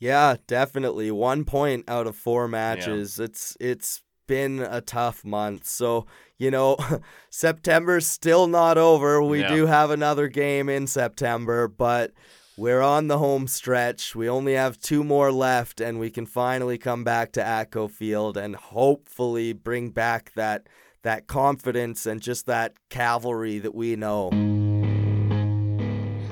Yeah, 0.00 0.38
definitely. 0.48 1.12
One 1.12 1.44
point 1.44 1.84
out 1.86 2.08
of 2.08 2.16
four 2.16 2.48
matches. 2.48 3.20
It's 3.20 3.56
it's 3.60 4.02
been 4.26 4.58
a 4.58 4.80
tough 4.80 5.24
month. 5.24 5.66
So, 5.68 6.06
you 6.36 6.50
know, 6.50 6.76
September's 7.30 8.08
still 8.08 8.48
not 8.48 8.76
over. 8.76 9.22
We 9.22 9.42
Yeah. 9.42 9.54
do 9.54 9.66
have 9.66 9.90
another 9.90 10.26
game 10.26 10.68
in 10.68 10.88
September, 10.88 11.68
but 11.68 12.10
we're 12.56 12.82
on 12.82 13.08
the 13.08 13.18
home 13.18 13.48
stretch. 13.48 14.14
We 14.14 14.28
only 14.28 14.54
have 14.54 14.78
two 14.78 15.02
more 15.02 15.32
left 15.32 15.80
and 15.80 15.98
we 15.98 16.10
can 16.10 16.26
finally 16.26 16.78
come 16.78 17.02
back 17.02 17.32
to 17.32 17.40
Atco 17.40 17.90
Field 17.90 18.36
and 18.36 18.54
hopefully 18.54 19.52
bring 19.52 19.90
back 19.90 20.32
that 20.34 20.68
that 21.02 21.26
confidence 21.26 22.06
and 22.06 22.22
just 22.22 22.46
that 22.46 22.74
cavalry 22.88 23.58
that 23.58 23.74
we 23.74 23.96
know. 23.96 24.30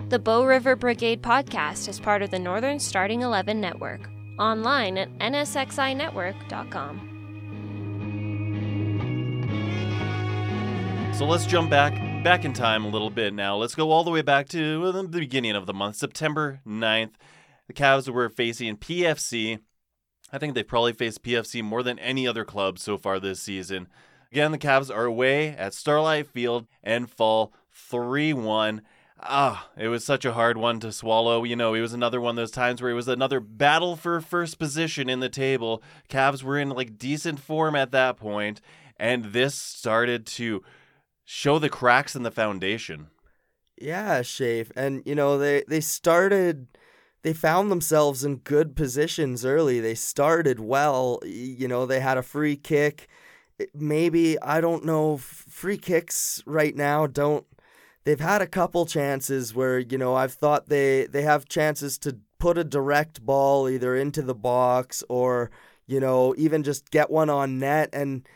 The 0.09 0.19
Bow 0.19 0.45
River 0.45 0.77
Brigade 0.77 1.23
podcast 1.23 1.89
is 1.89 1.99
part 2.01 2.23
of 2.23 2.31
the 2.31 2.39
Northern 2.39 2.79
Starting 2.79 3.23
11 3.23 3.61
Network. 3.61 4.01
Online 4.39 4.99
at 4.99 5.11
nsxinetwork.com. 5.19 7.09
So 11.15 11.27
let's 11.27 11.47
jump 11.47 11.69
back 11.71 12.12
back 12.23 12.45
in 12.45 12.53
time 12.53 12.85
a 12.85 12.89
little 12.89 13.11
bit 13.11 13.35
now. 13.35 13.57
Let's 13.57 13.75
go 13.75 13.91
all 13.91 14.05
the 14.05 14.11
way 14.11 14.23
back 14.23 14.49
to 14.51 14.93
the 14.93 15.19
beginning 15.19 15.57
of 15.57 15.67
the 15.67 15.75
month, 15.75 15.97
September 15.97 16.61
9th. 16.65 17.15
The 17.67 17.73
Cavs 17.73 18.09
were 18.09 18.29
facing 18.29 18.77
PFC. 18.77 19.59
I 20.33 20.39
think 20.39 20.55
they've 20.55 20.67
probably 20.67 20.93
faced 20.93 21.25
PFC 21.25 21.65
more 21.65 21.83
than 21.83 21.99
any 21.99 22.29
other 22.29 22.45
club 22.45 22.79
so 22.79 22.97
far 22.97 23.19
this 23.19 23.41
season. 23.41 23.89
Again, 24.31 24.53
the 24.53 24.59
Cavs 24.59 24.95
are 24.95 25.05
away 25.05 25.49
at 25.49 25.75
Starlight 25.75 26.29
Field 26.29 26.69
and 26.85 27.11
fall 27.11 27.53
3 27.73 28.33
1. 28.35 28.83
Ah, 29.21 29.69
it 29.77 29.89
was 29.89 30.05
such 30.05 30.25
a 30.25 30.33
hard 30.33 30.57
one 30.57 30.79
to 30.79 30.93
swallow. 30.93 31.43
You 31.43 31.57
know, 31.57 31.75
it 31.75 31.81
was 31.81 31.93
another 31.93 32.21
one 32.21 32.31
of 32.31 32.37
those 32.37 32.53
times 32.53 32.81
where 32.81 32.93
it 32.93 32.95
was 32.95 33.09
another 33.09 33.41
battle 33.41 33.97
for 33.97 34.21
first 34.21 34.61
position 34.61 35.09
in 35.09 35.19
the 35.19 35.29
table. 35.29 35.83
Cavs 36.09 36.45
were 36.45 36.59
in 36.59 36.69
like 36.69 36.99
decent 36.99 37.41
form 37.41 37.75
at 37.75 37.91
that 37.91 38.17
point, 38.17 38.61
and 38.97 39.27
this 39.33 39.57
started 39.57 40.25
to 40.27 40.63
show 41.25 41.59
the 41.59 41.69
cracks 41.69 42.15
in 42.17 42.23
the 42.23 42.31
foundation. 42.31 43.09
Yeah, 43.77 44.21
Shafe. 44.21 44.71
And 44.77 45.03
you 45.05 45.15
know, 45.15 45.39
they 45.39 45.65
they 45.69 45.81
started 45.81 46.69
they 47.23 47.33
found 47.33 47.71
themselves 47.71 48.25
in 48.25 48.37
good 48.37 48.77
positions 48.77 49.45
early. 49.45 49.81
They 49.81 49.95
started 49.95 50.61
well. 50.61 51.21
You 51.25 51.69
know, 51.69 51.87
they 51.87 52.01
had 52.01 52.19
a 52.19 52.23
free 52.23 52.57
kick. 52.57 53.09
Maybe 53.75 54.41
I 54.41 54.61
don't 54.61 54.85
know. 54.85 55.17
Free 55.19 55.79
kicks 55.79 56.43
right 56.47 56.75
now 56.75 57.07
don't. 57.07 57.47
They've 58.05 58.19
had 58.21 58.43
a 58.43 58.49
couple 58.49 58.85
chances 58.87 59.55
where 59.55 59.79
you 59.79 59.99
know 59.99 60.15
I've 60.15 60.35
thought 60.35 60.69
they 60.69 61.07
they 61.07 61.23
have 61.23 61.49
chances 61.49 61.99
to 61.99 62.19
put 62.39 62.59
a 62.59 62.65
direct 62.65 63.25
ball 63.25 63.69
either 63.69 63.95
into 63.95 64.23
the 64.23 64.35
box 64.35 65.05
or 65.09 65.51
you 65.87 66.01
know, 66.01 66.35
even 66.39 66.63
just 66.63 66.91
get 66.91 67.11
one 67.11 67.31
on 67.31 67.59
net. 67.59 67.91
And 67.93 68.27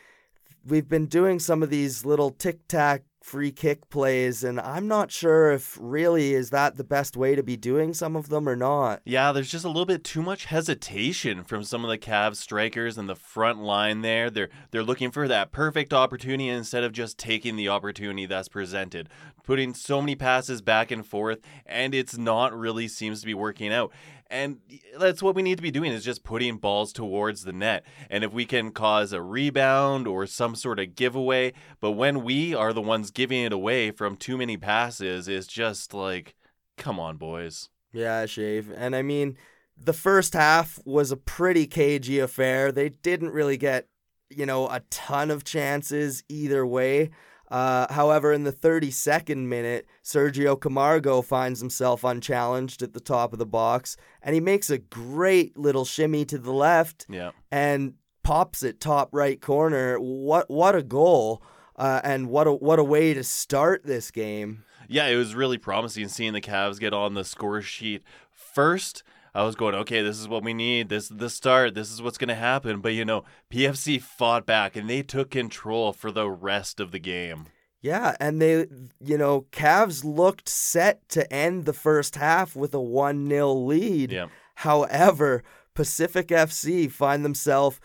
we've 0.66 0.88
been 0.88 1.06
doing 1.06 1.38
some 1.38 1.62
of 1.62 1.70
these 1.70 2.04
little 2.04 2.30
tic 2.30 2.66
tac 2.68 3.02
free 3.26 3.50
kick 3.50 3.90
plays, 3.90 4.44
and 4.44 4.60
I'm 4.60 4.86
not 4.86 5.10
sure 5.10 5.50
if 5.50 5.76
really 5.80 6.32
is 6.32 6.50
that 6.50 6.76
the 6.76 6.84
best 6.84 7.16
way 7.16 7.34
to 7.34 7.42
be 7.42 7.56
doing 7.56 7.92
some 7.92 8.14
of 8.14 8.28
them 8.28 8.48
or 8.48 8.54
not. 8.54 9.02
Yeah, 9.04 9.32
there's 9.32 9.50
just 9.50 9.64
a 9.64 9.68
little 9.68 9.84
bit 9.84 10.04
too 10.04 10.22
much 10.22 10.44
hesitation 10.44 11.42
from 11.42 11.64
some 11.64 11.84
of 11.84 11.90
the 11.90 11.98
Cavs 11.98 12.36
strikers 12.36 12.96
in 12.96 13.08
the 13.08 13.16
front 13.16 13.58
line 13.58 14.02
there. 14.02 14.30
They're 14.30 14.48
they're 14.70 14.84
looking 14.84 15.10
for 15.10 15.26
that 15.26 15.50
perfect 15.50 15.92
opportunity 15.92 16.48
instead 16.48 16.84
of 16.84 16.92
just 16.92 17.18
taking 17.18 17.56
the 17.56 17.68
opportunity 17.68 18.26
that's 18.26 18.48
presented. 18.48 19.08
Putting 19.42 19.74
so 19.74 20.00
many 20.00 20.14
passes 20.14 20.62
back 20.62 20.92
and 20.92 21.04
forth 21.04 21.40
and 21.66 21.96
it's 21.96 22.16
not 22.16 22.56
really 22.56 22.86
seems 22.86 23.20
to 23.20 23.26
be 23.26 23.34
working 23.34 23.72
out. 23.72 23.92
And 24.28 24.58
that's 24.98 25.22
what 25.22 25.34
we 25.34 25.42
need 25.42 25.56
to 25.56 25.62
be 25.62 25.70
doing 25.70 25.92
is 25.92 26.04
just 26.04 26.24
putting 26.24 26.56
balls 26.56 26.92
towards 26.92 27.44
the 27.44 27.52
net. 27.52 27.84
And 28.10 28.24
if 28.24 28.32
we 28.32 28.44
can 28.44 28.72
cause 28.72 29.12
a 29.12 29.22
rebound 29.22 30.08
or 30.08 30.26
some 30.26 30.56
sort 30.56 30.80
of 30.80 30.96
giveaway, 30.96 31.52
but 31.80 31.92
when 31.92 32.24
we 32.24 32.54
are 32.54 32.72
the 32.72 32.82
ones 32.82 33.10
giving 33.10 33.44
it 33.44 33.52
away 33.52 33.92
from 33.92 34.16
too 34.16 34.36
many 34.36 34.56
passes, 34.56 35.28
it's 35.28 35.46
just 35.46 35.94
like, 35.94 36.34
come 36.76 36.98
on, 36.98 37.16
boys. 37.16 37.68
Yeah, 37.92 38.26
Shafe. 38.26 38.72
And 38.76 38.96
I 38.96 39.02
mean, 39.02 39.36
the 39.76 39.92
first 39.92 40.34
half 40.34 40.80
was 40.84 41.10
a 41.10 41.16
pretty 41.16 41.66
cagey 41.66 42.18
affair. 42.18 42.72
They 42.72 42.88
didn't 42.88 43.32
really 43.32 43.56
get, 43.56 43.88
you 44.28 44.46
know, 44.46 44.68
a 44.68 44.80
ton 44.90 45.30
of 45.30 45.44
chances 45.44 46.24
either 46.28 46.66
way. 46.66 47.10
Uh, 47.50 47.92
however, 47.92 48.32
in 48.32 48.44
the 48.44 48.52
32nd 48.52 49.46
minute, 49.46 49.86
Sergio 50.04 50.60
Camargo 50.60 51.22
finds 51.22 51.60
himself 51.60 52.02
unchallenged 52.04 52.82
at 52.82 52.92
the 52.92 53.00
top 53.00 53.32
of 53.32 53.38
the 53.38 53.46
box, 53.46 53.96
and 54.22 54.34
he 54.34 54.40
makes 54.40 54.68
a 54.70 54.78
great 54.78 55.56
little 55.56 55.84
shimmy 55.84 56.24
to 56.24 56.38
the 56.38 56.52
left 56.52 57.06
Yeah. 57.08 57.30
and 57.50 57.94
pops 58.24 58.62
it 58.62 58.80
top 58.80 59.10
right 59.12 59.40
corner. 59.40 59.96
What 59.98 60.50
what 60.50 60.74
a 60.74 60.82
goal! 60.82 61.42
Uh, 61.76 62.00
and 62.02 62.28
what 62.28 62.46
a 62.46 62.52
what 62.52 62.78
a 62.78 62.84
way 62.84 63.14
to 63.14 63.22
start 63.22 63.82
this 63.84 64.10
game. 64.10 64.64
Yeah, 64.88 65.06
it 65.08 65.16
was 65.16 65.34
really 65.34 65.58
promising 65.58 66.08
seeing 66.08 66.32
the 66.32 66.40
Cavs 66.40 66.80
get 66.80 66.92
on 66.94 67.14
the 67.14 67.24
score 67.24 67.60
sheet 67.62 68.02
first. 68.32 69.02
I 69.36 69.42
was 69.42 69.54
going, 69.54 69.74
okay, 69.74 70.00
this 70.00 70.18
is 70.18 70.28
what 70.28 70.42
we 70.42 70.54
need. 70.54 70.88
This 70.88 71.10
is 71.10 71.18
the 71.18 71.28
start. 71.28 71.74
This 71.74 71.92
is 71.92 72.00
what's 72.00 72.16
going 72.16 72.28
to 72.28 72.34
happen. 72.34 72.80
But, 72.80 72.94
you 72.94 73.04
know, 73.04 73.24
PFC 73.52 74.00
fought 74.00 74.46
back 74.46 74.76
and 74.76 74.88
they 74.88 75.02
took 75.02 75.30
control 75.30 75.92
for 75.92 76.10
the 76.10 76.30
rest 76.30 76.80
of 76.80 76.90
the 76.90 76.98
game. 76.98 77.48
Yeah, 77.82 78.16
and 78.18 78.40
they, 78.40 78.66
you 78.98 79.18
know, 79.18 79.42
Cavs 79.52 80.04
looked 80.04 80.48
set 80.48 81.06
to 81.10 81.30
end 81.30 81.66
the 81.66 81.74
first 81.74 82.16
half 82.16 82.56
with 82.56 82.72
a 82.72 82.80
1 82.80 83.28
0 83.28 83.52
lead. 83.52 84.10
Yeah. 84.10 84.28
However, 84.56 85.44
Pacific 85.74 86.28
FC 86.28 86.90
find 86.90 87.22
themselves 87.22 87.78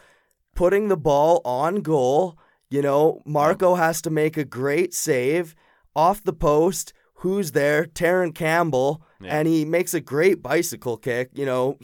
putting 0.55 0.87
the 0.87 0.95
ball 0.95 1.41
on 1.43 1.81
goal. 1.81 2.39
You 2.69 2.81
know, 2.81 3.21
Marco 3.25 3.75
has 3.75 4.01
to 4.03 4.09
make 4.09 4.37
a 4.37 4.45
great 4.45 4.93
save 4.93 5.53
off 5.93 6.23
the 6.23 6.31
post. 6.31 6.93
Who's 7.21 7.51
there? 7.51 7.85
Terran 7.85 8.33
Campbell. 8.33 9.03
Yeah. 9.21 9.37
And 9.37 9.47
he 9.47 9.63
makes 9.63 9.93
a 9.93 10.01
great 10.01 10.41
bicycle 10.41 10.97
kick. 10.97 11.29
You 11.33 11.45
know, 11.45 11.77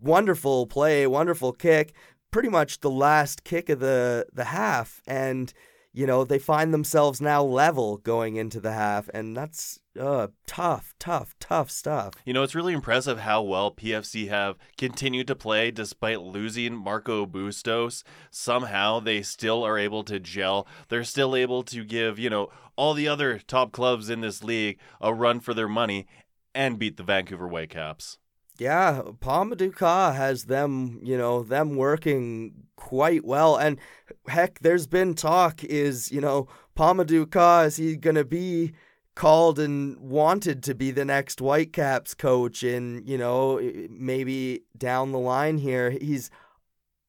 wonderful 0.00 0.66
play, 0.66 1.06
wonderful 1.06 1.52
kick. 1.52 1.94
Pretty 2.30 2.50
much 2.50 2.80
the 2.80 2.90
last 2.90 3.42
kick 3.42 3.70
of 3.70 3.80
the, 3.80 4.26
the 4.32 4.44
half. 4.44 5.00
And, 5.06 5.52
you 5.92 6.06
know, 6.06 6.24
they 6.24 6.38
find 6.38 6.72
themselves 6.72 7.20
now 7.20 7.42
level 7.42 7.98
going 7.98 8.36
into 8.36 8.60
the 8.60 8.72
half. 8.72 9.10
And 9.12 9.36
that's 9.36 9.78
uh, 9.98 10.28
tough, 10.46 10.94
tough, 10.98 11.34
tough 11.38 11.70
stuff. 11.70 12.14
You 12.24 12.32
know, 12.32 12.42
it's 12.42 12.54
really 12.54 12.72
impressive 12.72 13.20
how 13.20 13.42
well 13.42 13.70
PFC 13.70 14.28
have 14.28 14.56
continued 14.78 15.26
to 15.26 15.36
play 15.36 15.70
despite 15.70 16.22
losing 16.22 16.74
Marco 16.74 17.26
Bustos. 17.26 18.04
Somehow 18.30 19.00
they 19.00 19.22
still 19.22 19.64
are 19.64 19.78
able 19.78 20.02
to 20.04 20.18
gel. 20.18 20.66
They're 20.88 21.04
still 21.04 21.36
able 21.36 21.62
to 21.64 21.84
give, 21.84 22.18
you 22.18 22.30
know, 22.30 22.48
all 22.74 22.94
the 22.94 23.08
other 23.08 23.38
top 23.38 23.72
clubs 23.72 24.08
in 24.08 24.22
this 24.22 24.42
league 24.42 24.78
a 25.00 25.12
run 25.12 25.40
for 25.40 25.52
their 25.52 25.68
money 25.68 26.06
and 26.54 26.78
beat 26.78 26.96
the 26.96 27.02
Vancouver 27.02 27.48
Whitecaps. 27.48 28.18
Yeah, 28.62 29.02
Pa-Modou 29.18 29.74
Kah 29.74 30.12
has 30.12 30.44
them, 30.44 31.00
you 31.02 31.18
know, 31.18 31.42
them 31.42 31.74
working 31.74 32.68
quite 32.76 33.24
well. 33.24 33.56
And 33.56 33.80
heck, 34.28 34.60
there's 34.60 34.86
been 34.86 35.14
talk 35.14 35.64
is, 35.64 36.12
you 36.12 36.20
know, 36.20 36.46
Pa-Modou 36.76 37.28
Kah, 37.28 37.62
is 37.62 37.74
he 37.74 37.96
going 37.96 38.14
to 38.14 38.24
be 38.24 38.72
called 39.16 39.58
and 39.58 39.98
wanted 39.98 40.62
to 40.62 40.76
be 40.76 40.92
the 40.92 41.04
next 41.04 41.40
Whitecaps 41.40 42.14
coach 42.14 42.62
and, 42.62 43.04
you 43.04 43.18
know, 43.18 43.60
maybe 43.90 44.62
down 44.78 45.10
the 45.10 45.18
line 45.18 45.58
here. 45.58 45.90
He's 45.90 46.30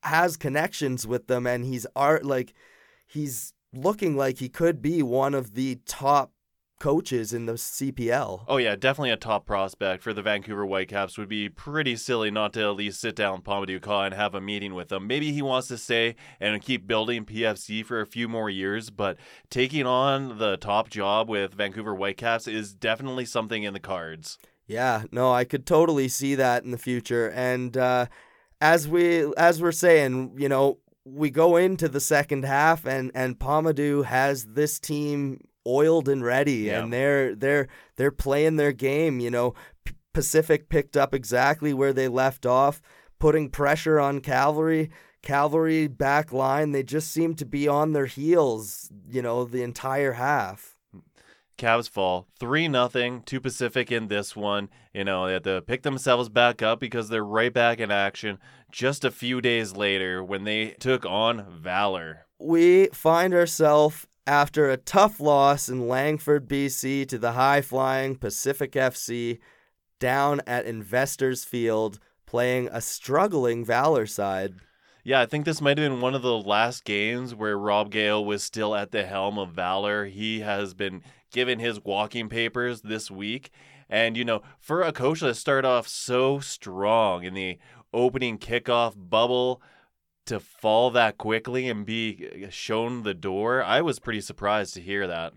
has 0.01 0.35
connections 0.35 1.05
with 1.05 1.27
them 1.27 1.45
and 1.45 1.63
he's 1.63 1.85
art 1.95 2.25
like 2.25 2.53
he's 3.05 3.53
looking 3.73 4.17
like 4.17 4.39
he 4.39 4.49
could 4.49 4.81
be 4.81 5.03
one 5.03 5.35
of 5.35 5.53
the 5.53 5.79
top 5.85 6.32
coaches 6.83 7.31
in 7.31 7.45
the 7.45 7.53
CPL. 7.53 8.43
Oh 8.45 8.57
yeah, 8.57 8.75
definitely 8.75 9.11
a 9.11 9.15
top 9.15 9.45
prospect 9.45 10.03
for 10.03 10.11
the 10.11 10.21
Vancouver 10.21 10.65
Whitecaps. 10.65 11.17
Would 11.17 11.29
be 11.29 11.47
pretty 11.47 11.95
silly 11.95 12.29
not 12.29 12.51
to 12.53 12.63
at 12.63 12.75
least 12.75 12.99
sit 12.99 13.15
down 13.15 13.35
with 13.35 13.45
Pa-Modou 13.45 14.05
and 14.05 14.13
have 14.13 14.35
a 14.35 14.41
meeting 14.41 14.73
with 14.73 14.91
him. 14.91 15.07
Maybe 15.07 15.31
he 15.31 15.41
wants 15.41 15.69
to 15.69 15.77
stay 15.77 16.15
and 16.41 16.61
keep 16.61 16.85
building 16.85 17.23
PFC 17.23 17.85
for 17.85 18.01
a 18.01 18.05
few 18.05 18.27
more 18.27 18.49
years, 18.49 18.89
but 18.89 19.15
taking 19.49 19.85
on 19.85 20.39
the 20.39 20.57
top 20.57 20.89
job 20.89 21.29
with 21.29 21.53
Vancouver 21.53 21.95
Whitecaps 21.95 22.49
is 22.49 22.73
definitely 22.73 23.23
something 23.23 23.63
in 23.63 23.71
the 23.71 23.79
cards. 23.79 24.37
Yeah, 24.67 25.03
no, 25.09 25.31
I 25.31 25.45
could 25.45 25.65
totally 25.65 26.09
see 26.09 26.35
that 26.35 26.65
in 26.65 26.71
the 26.71 26.77
future. 26.77 27.29
And 27.29 27.77
uh, 27.77 28.07
as 28.59 28.89
we 28.89 29.33
as 29.35 29.61
we're 29.61 29.71
saying, 29.71 30.35
you 30.37 30.49
know, 30.49 30.79
we 31.05 31.29
go 31.29 31.55
into 31.55 31.87
the 31.87 32.01
second 32.01 32.43
half, 32.43 32.85
and 32.85 33.09
and 33.15 33.39
Pa-Modou 33.39 34.03
has 34.03 34.47
this 34.47 34.81
team 34.81 35.39
oiled 35.67 36.09
and 36.09 36.23
ready, 36.23 36.53
Yeah. 36.67 36.81
and 36.83 36.91
they're 36.93 37.35
they're 37.35 37.67
they're 37.95 38.11
playing 38.11 38.55
their 38.57 38.71
game. 38.73 39.19
You 39.19 39.29
know, 39.31 39.53
P- 39.85 39.93
Pacific 40.13 40.69
picked 40.69 40.95
up 40.97 41.13
exactly 41.13 41.73
where 41.73 41.93
they 41.93 42.07
left 42.07 42.45
off, 42.45 42.81
putting 43.19 43.49
pressure 43.49 43.99
on 43.99 44.19
Cavalry. 44.21 44.91
Cavalry 45.21 45.87
back 45.87 46.33
line, 46.33 46.71
they 46.73 46.83
just 46.83 47.09
seem 47.11 47.33
to 47.35 47.45
be 47.45 47.65
on 47.67 47.93
their 47.93 48.07
heels, 48.07 48.91
you 49.09 49.21
know, 49.21 49.45
the 49.45 49.63
entire 49.63 50.13
half. 50.13 50.75
Cavs 51.57 51.87
fall 51.89 52.27
3 52.39 52.67
nothing 52.67 53.21
to 53.23 53.39
Pacific 53.39 53.91
in 53.91 54.07
this 54.07 54.35
one. 54.35 54.69
You 54.93 55.03
know, 55.05 55.27
they 55.27 55.33
had 55.33 55.43
to 55.45 55.61
pick 55.61 55.83
themselves 55.83 56.27
back 56.27 56.61
up 56.61 56.79
because 56.79 57.07
they're 57.09 57.23
right 57.23 57.53
back 57.53 57.79
in 57.79 57.91
action 57.91 58.39
just 58.71 59.05
a 59.05 59.11
few 59.11 59.39
days 59.39 59.75
later 59.75 60.23
when 60.23 60.43
they 60.43 60.69
took 60.79 61.05
on 61.05 61.45
Valor. 61.49 62.25
we 62.39 62.87
find 62.87 63.33
ourselves 63.33 64.07
after 64.25 64.69
a 64.69 64.77
tough 64.77 65.19
loss 65.19 65.69
in 65.69 65.87
Langford, 65.87 66.47
BC 66.47 67.07
to 67.07 67.17
the 67.17 67.33
high 67.33 67.61
flying 67.61 68.15
Pacific 68.15 68.73
FC 68.73 69.39
down 69.99 70.41
at 70.47 70.65
Investors 70.65 71.43
Field 71.43 71.99
playing 72.25 72.69
a 72.71 72.81
struggling 72.81 73.63
Valor 73.63 74.05
side. 74.05 74.55
Yeah, 75.03 75.19
I 75.19 75.25
think 75.25 75.45
this 75.45 75.59
might 75.59 75.77
have 75.77 75.89
been 75.89 75.99
one 76.01 76.15
of 76.15 76.21
the 76.21 76.37
last 76.37 76.85
games 76.85 77.35
where 77.35 77.57
Rob 77.57 77.91
Gale 77.91 78.23
was 78.23 78.41
still 78.41 78.73
at 78.73 78.91
the 78.91 79.05
helm 79.05 79.37
of 79.37 79.51
Valor. 79.51 80.05
He 80.05 80.39
has 80.39 80.73
been 80.73 81.03
given 81.31 81.59
his 81.59 81.83
walking 81.83 82.29
papers 82.29 82.81
this 82.81 83.11
week. 83.11 83.51
And, 83.89 84.15
you 84.15 84.23
know, 84.23 84.41
for 84.59 84.81
a 84.81 84.93
coach 84.93 85.19
to 85.19 85.35
start 85.35 85.65
off 85.65 85.87
so 85.89 86.39
strong 86.39 87.25
in 87.25 87.33
the 87.33 87.59
opening 87.93 88.37
kickoff 88.37 88.93
bubble 88.97 89.61
to 90.25 90.39
fall 90.39 90.89
that 90.91 91.17
quickly 91.17 91.67
and 91.69 91.85
be 91.85 92.45
uh, 92.45 92.49
shown 92.49 93.03
the 93.03 93.13
door, 93.13 93.61
I 93.63 93.81
was 93.81 93.99
pretty 93.99 94.21
surprised 94.21 94.73
to 94.75 94.81
hear 94.81 95.05
that. 95.07 95.33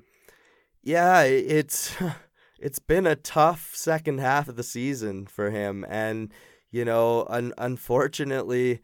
Yeah, 0.83 1.23
it's 1.23 1.95
it's 2.59 2.79
been 2.79 3.07
a 3.07 3.17
tough 3.17 3.73
second 3.75 4.19
half 4.21 4.49
of 4.49 4.57
the 4.57 4.63
season 4.63 5.27
for 5.27 5.51
him 5.51 5.85
and 5.89 6.33
you 6.71 6.85
know, 6.85 7.27
un- 7.31 7.55
unfortunately 7.59 8.81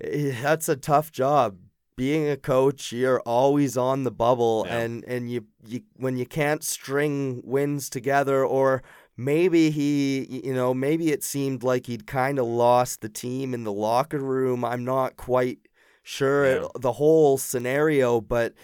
that's 0.00 0.68
a 0.68 0.76
tough 0.76 1.10
job. 1.12 1.58
Being 1.96 2.28
a 2.30 2.36
coach, 2.36 2.92
you're 2.92 3.20
always 3.20 3.76
on 3.76 4.04
the 4.04 4.10
bubble 4.10 4.64
Yeah. 4.66 4.78
and 4.78 5.04
and 5.04 5.30
you, 5.30 5.46
you 5.66 5.82
when 5.96 6.16
you 6.16 6.24
can't 6.24 6.64
string 6.64 7.42
wins 7.44 7.90
together 7.90 8.44
or 8.44 8.82
maybe 9.20 9.70
he 9.70 10.40
you 10.44 10.54
know, 10.54 10.72
maybe 10.72 11.10
it 11.12 11.22
seemed 11.22 11.62
like 11.62 11.86
he'd 11.86 12.06
kind 12.06 12.38
of 12.38 12.46
lost 12.46 13.00
the 13.00 13.08
team 13.08 13.52
in 13.54 13.64
the 13.64 13.72
locker 13.72 14.18
room. 14.18 14.64
I'm 14.64 14.84
not 14.84 15.16
quite 15.16 15.58
sure 16.02 16.62
Yeah. 16.62 16.66
the 16.80 16.92
whole 16.92 17.36
scenario, 17.38 18.20
but 18.20 18.54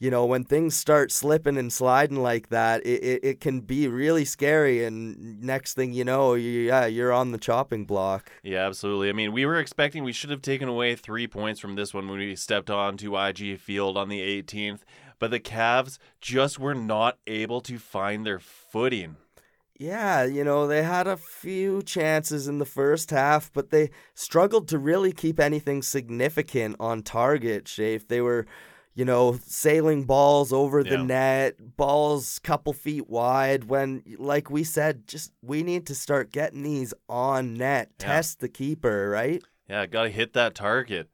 you 0.00 0.10
know, 0.12 0.24
when 0.26 0.44
things 0.44 0.76
start 0.76 1.10
slipping 1.10 1.58
and 1.58 1.72
sliding 1.72 2.22
like 2.22 2.50
that, 2.50 2.86
it, 2.86 3.02
it, 3.02 3.20
it 3.24 3.40
can 3.40 3.60
be 3.60 3.88
really 3.88 4.24
scary. 4.24 4.84
And 4.84 5.42
next 5.42 5.74
thing 5.74 5.92
you 5.92 6.04
know, 6.04 6.34
you, 6.34 6.60
yeah, 6.60 6.86
you're 6.86 7.12
on 7.12 7.32
the 7.32 7.38
chopping 7.38 7.84
block. 7.84 8.30
Yeah, 8.44 8.64
absolutely. 8.64 9.08
I 9.08 9.12
mean, 9.12 9.32
we 9.32 9.44
were 9.44 9.58
expecting 9.58 10.04
we 10.04 10.12
should 10.12 10.30
have 10.30 10.40
taken 10.40 10.68
away 10.68 10.94
three 10.94 11.26
points 11.26 11.58
from 11.58 11.74
this 11.74 11.92
one 11.92 12.08
when 12.08 12.20
we 12.20 12.36
stepped 12.36 12.70
on 12.70 12.96
to 12.98 13.16
IG 13.16 13.58
Field 13.58 13.96
on 13.96 14.08
the 14.08 14.20
18th, 14.20 14.82
but 15.18 15.32
the 15.32 15.40
Cavs 15.40 15.98
just 16.20 16.60
were 16.60 16.76
not 16.76 17.18
able 17.26 17.60
to 17.62 17.76
find 17.76 18.24
their 18.24 18.38
footing. 18.38 19.16
Yeah, 19.78 20.24
you 20.24 20.42
know, 20.42 20.66
they 20.66 20.82
had 20.82 21.06
a 21.06 21.16
few 21.16 21.82
chances 21.82 22.48
in 22.48 22.58
the 22.58 22.64
first 22.64 23.10
half, 23.10 23.52
but 23.52 23.70
they 23.70 23.90
struggled 24.14 24.66
to 24.68 24.78
really 24.78 25.12
keep 25.12 25.38
anything 25.38 25.82
significant 25.82 26.74
on 26.80 27.02
target, 27.02 27.66
Shafe. 27.66 28.08
They 28.08 28.20
were, 28.20 28.44
you 28.94 29.04
know, 29.04 29.38
sailing 29.46 30.02
balls 30.02 30.52
over 30.52 30.82
the 30.82 30.96
Yeah. 30.96 31.04
net, 31.04 31.76
balls 31.76 32.40
couple 32.40 32.72
feet 32.72 33.08
wide 33.08 33.64
when 33.64 34.02
like 34.18 34.50
we 34.50 34.64
said, 34.64 35.06
just 35.06 35.30
we 35.42 35.62
need 35.62 35.86
to 35.86 35.94
start 35.94 36.32
getting 36.32 36.64
these 36.64 36.92
on 37.08 37.54
net. 37.54 37.90
Yeah. 38.00 38.06
Test 38.06 38.40
the 38.40 38.48
keeper, 38.48 39.08
right? 39.08 39.40
Yeah, 39.70 39.86
got 39.86 40.04
to 40.04 40.10
hit 40.10 40.32
that 40.32 40.56
target. 40.56 41.08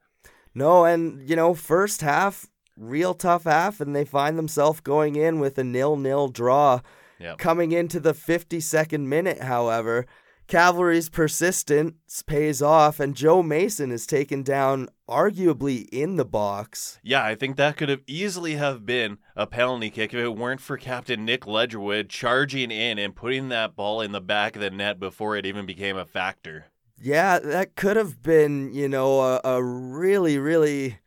No, 0.54 0.86
and 0.86 1.28
you 1.28 1.36
know, 1.36 1.52
first 1.52 2.00
half, 2.00 2.46
real 2.78 3.12
tough 3.12 3.44
half, 3.44 3.78
and 3.78 3.94
they 3.94 4.06
find 4.06 4.38
themselves 4.38 4.80
going 4.80 5.16
in 5.16 5.38
with 5.38 5.58
a 5.58 5.64
nil-nil 5.64 6.28
draw. 6.28 6.80
Yeah. 7.18 7.34
Coming 7.36 7.72
into 7.72 8.00
the 8.00 8.14
52nd 8.14 9.06
minute, 9.06 9.42
however, 9.42 10.06
Cavalry's 10.46 11.08
persistence 11.08 12.22
pays 12.26 12.60
off, 12.60 13.00
and 13.00 13.14
Joe 13.14 13.42
Mason 13.42 13.90
is 13.90 14.06
taken 14.06 14.42
down, 14.42 14.88
arguably 15.08 15.88
in 15.90 16.16
the 16.16 16.24
box. 16.24 16.98
Yeah, 17.02 17.24
I 17.24 17.34
think 17.34 17.56
that 17.56 17.76
could 17.76 17.88
have 17.88 18.02
easily 18.06 18.56
have 18.56 18.84
been 18.84 19.18
a 19.36 19.46
penalty 19.46 19.88
kick 19.88 20.12
if 20.12 20.20
it 20.20 20.36
weren't 20.36 20.60
for 20.60 20.76
Captain 20.76 21.24
Nik 21.24 21.42
Ledgerwood 21.42 22.08
charging 22.10 22.70
in 22.70 22.98
and 22.98 23.16
putting 23.16 23.48
that 23.48 23.74
ball 23.74 24.02
in 24.02 24.12
the 24.12 24.20
back 24.20 24.56
of 24.56 24.62
the 24.62 24.70
net 24.70 25.00
before 25.00 25.36
it 25.36 25.46
even 25.46 25.64
became 25.64 25.96
a 25.96 26.04
factor. 26.04 26.66
Yeah, 27.00 27.38
that 27.38 27.74
could 27.74 27.96
have 27.96 28.22
been, 28.22 28.72
you 28.72 28.88
know, 28.88 29.20
a, 29.20 29.40
a 29.44 29.62
really, 29.62 30.38
really 30.38 30.98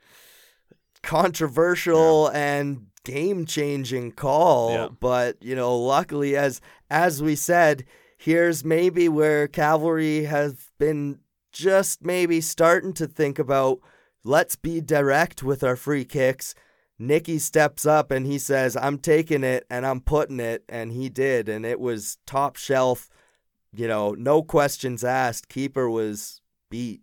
controversial 1.04 2.28
and 2.30 2.88
game-changing 3.08 4.12
call. 4.12 4.74
Yeah. 4.74 4.90
But 5.00 5.42
you 5.42 5.56
know, 5.56 5.78
luckily, 5.78 6.36
as 6.36 6.60
as 6.90 7.24
we 7.24 7.36
said, 7.36 7.86
here's 8.18 8.66
maybe 8.66 9.08
where 9.08 9.48
Cavalry 9.48 10.26
has 10.26 10.70
been 10.78 11.20
just 11.54 12.04
maybe 12.04 12.42
starting 12.42 12.94
to 12.94 13.08
think 13.08 13.40
about 13.40 13.80
let's 14.24 14.58
be 14.58 14.82
direct 14.82 15.42
with 15.42 15.64
our 15.64 15.78
free 15.78 16.06
kicks. 16.06 16.54
Nicky 17.00 17.40
steps 17.40 17.86
up 17.86 18.12
and 18.12 18.26
he 18.26 18.38
says, 18.38 18.76
I'm 18.76 18.98
taking 18.98 19.44
it 19.44 19.66
and 19.70 19.86
I'm 19.86 20.02
putting 20.02 20.40
it. 20.40 20.64
And 20.68 20.92
he 20.92 21.10
did. 21.10 21.48
And 21.48 21.66
it 21.66 21.80
was 21.80 22.18
top 22.26 22.58
shelf, 22.58 23.08
you 23.72 23.88
know, 23.88 24.14
no 24.14 24.42
questions 24.44 25.04
asked. 25.04 25.48
Keeper 25.48 25.90
was 25.90 26.42
beat. 26.70 27.02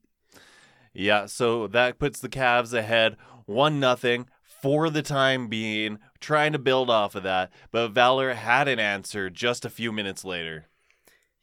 Yeah, 0.92 1.26
so 1.26 1.66
that 1.68 1.98
puts 1.98 2.20
the 2.20 2.28
Cavs 2.28 2.74
ahead 2.74 3.16
1 3.46 3.80
nothing 3.80 4.28
for 4.64 4.88
the 4.88 5.02
time 5.02 5.46
being, 5.48 5.98
trying 6.20 6.52
to 6.52 6.58
build 6.58 6.88
off 6.88 7.14
of 7.14 7.22
that, 7.22 7.52
but 7.70 7.90
Valor 7.90 8.32
had 8.32 8.66
an 8.66 8.78
answer 8.80 9.28
just 9.28 9.66
a 9.66 9.68
few 9.68 9.92
minutes 9.92 10.24
later. 10.24 10.64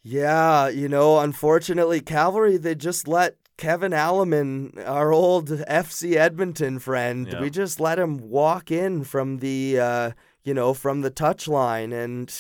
Yeah, 0.01 0.69
you 0.69 0.89
know, 0.89 1.19
unfortunately, 1.19 2.01
Cavalry, 2.01 2.57
they 2.57 2.73
just 2.73 3.07
let 3.07 3.35
Kevin 3.57 3.93
Aleman, 3.93 4.73
our 4.87 5.13
old 5.13 5.49
FC 5.49 6.15
Edmonton 6.15 6.79
friend, 6.79 7.27
Yeah. 7.31 7.41
we 7.41 7.51
just 7.51 7.79
let 7.79 7.99
him 7.99 8.17
walk 8.17 8.71
in 8.71 9.03
from 9.03 9.37
the, 9.37 9.79
uh, 9.79 10.11
you 10.43 10.55
know, 10.55 10.73
from 10.73 11.01
the 11.01 11.11
touchline. 11.11 11.93
And, 11.93 12.33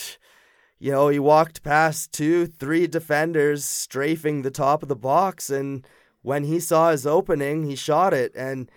you 0.79 0.91
know, 0.91 1.09
he 1.09 1.19
walked 1.19 1.61
past 1.61 2.11
two, 2.11 2.47
three 2.47 2.87
defenders 2.87 3.63
strafing 3.65 4.41
the 4.41 4.49
top 4.49 4.81
of 4.81 4.89
the 4.89 4.95
box. 4.95 5.51
And 5.51 5.85
when 6.23 6.45
he 6.45 6.59
saw 6.59 6.89
his 6.89 7.05
opening, 7.05 7.65
he 7.65 7.75
shot 7.75 8.15
it. 8.15 8.31
And 8.35 8.71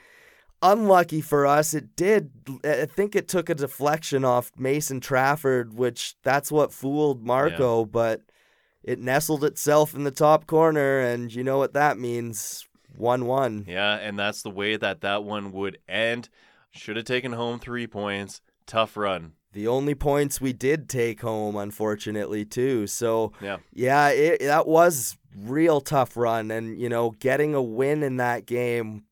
unlucky 0.64 1.20
for 1.20 1.46
us, 1.46 1.74
it 1.74 1.94
did. 1.94 2.30
I 2.64 2.86
think 2.86 3.14
it 3.14 3.28
took 3.28 3.48
a 3.48 3.54
deflection 3.54 4.24
off 4.24 4.50
Mason 4.56 4.98
Trafford, 5.00 5.74
which 5.74 6.16
that's 6.22 6.50
what 6.50 6.72
fooled 6.72 7.24
Marco. 7.24 7.84
But 7.84 8.22
it 8.82 8.98
nestled 8.98 9.44
itself 9.44 9.94
in 9.94 10.04
the 10.04 10.10
top 10.10 10.46
corner, 10.46 10.98
and 11.00 11.32
you 11.32 11.44
know 11.44 11.58
what 11.58 11.74
that 11.74 11.98
means 11.98 12.66
1 12.96 13.26
1. 13.26 13.66
Yeah, 13.68 13.94
and 13.96 14.18
that's 14.18 14.42
the 14.42 14.50
way 14.50 14.76
that 14.76 15.02
that 15.02 15.22
one 15.24 15.52
would 15.52 15.78
end. 15.88 16.28
Should 16.72 16.96
have 16.96 17.04
taken 17.04 17.32
home 17.32 17.60
3 17.60 17.86
points. 17.86 18.40
Tough 18.66 18.96
run. 18.96 19.32
The 19.52 19.68
only 19.68 19.94
points 19.94 20.40
we 20.40 20.52
did 20.52 20.88
take 20.88 21.20
home, 21.20 21.54
unfortunately, 21.54 22.44
too. 22.44 22.88
So, 22.88 23.32
Yeah. 23.40 23.58
yeah, 23.72 24.08
it, 24.08 24.40
that 24.40 24.66
was 24.66 25.16
real 25.36 25.80
tough 25.80 26.16
run. 26.16 26.50
And, 26.50 26.76
you 26.80 26.88
know, 26.88 27.10
getting 27.20 27.54
a 27.54 27.62
win 27.62 28.02
in 28.02 28.16
that 28.16 28.46
game 28.46 29.04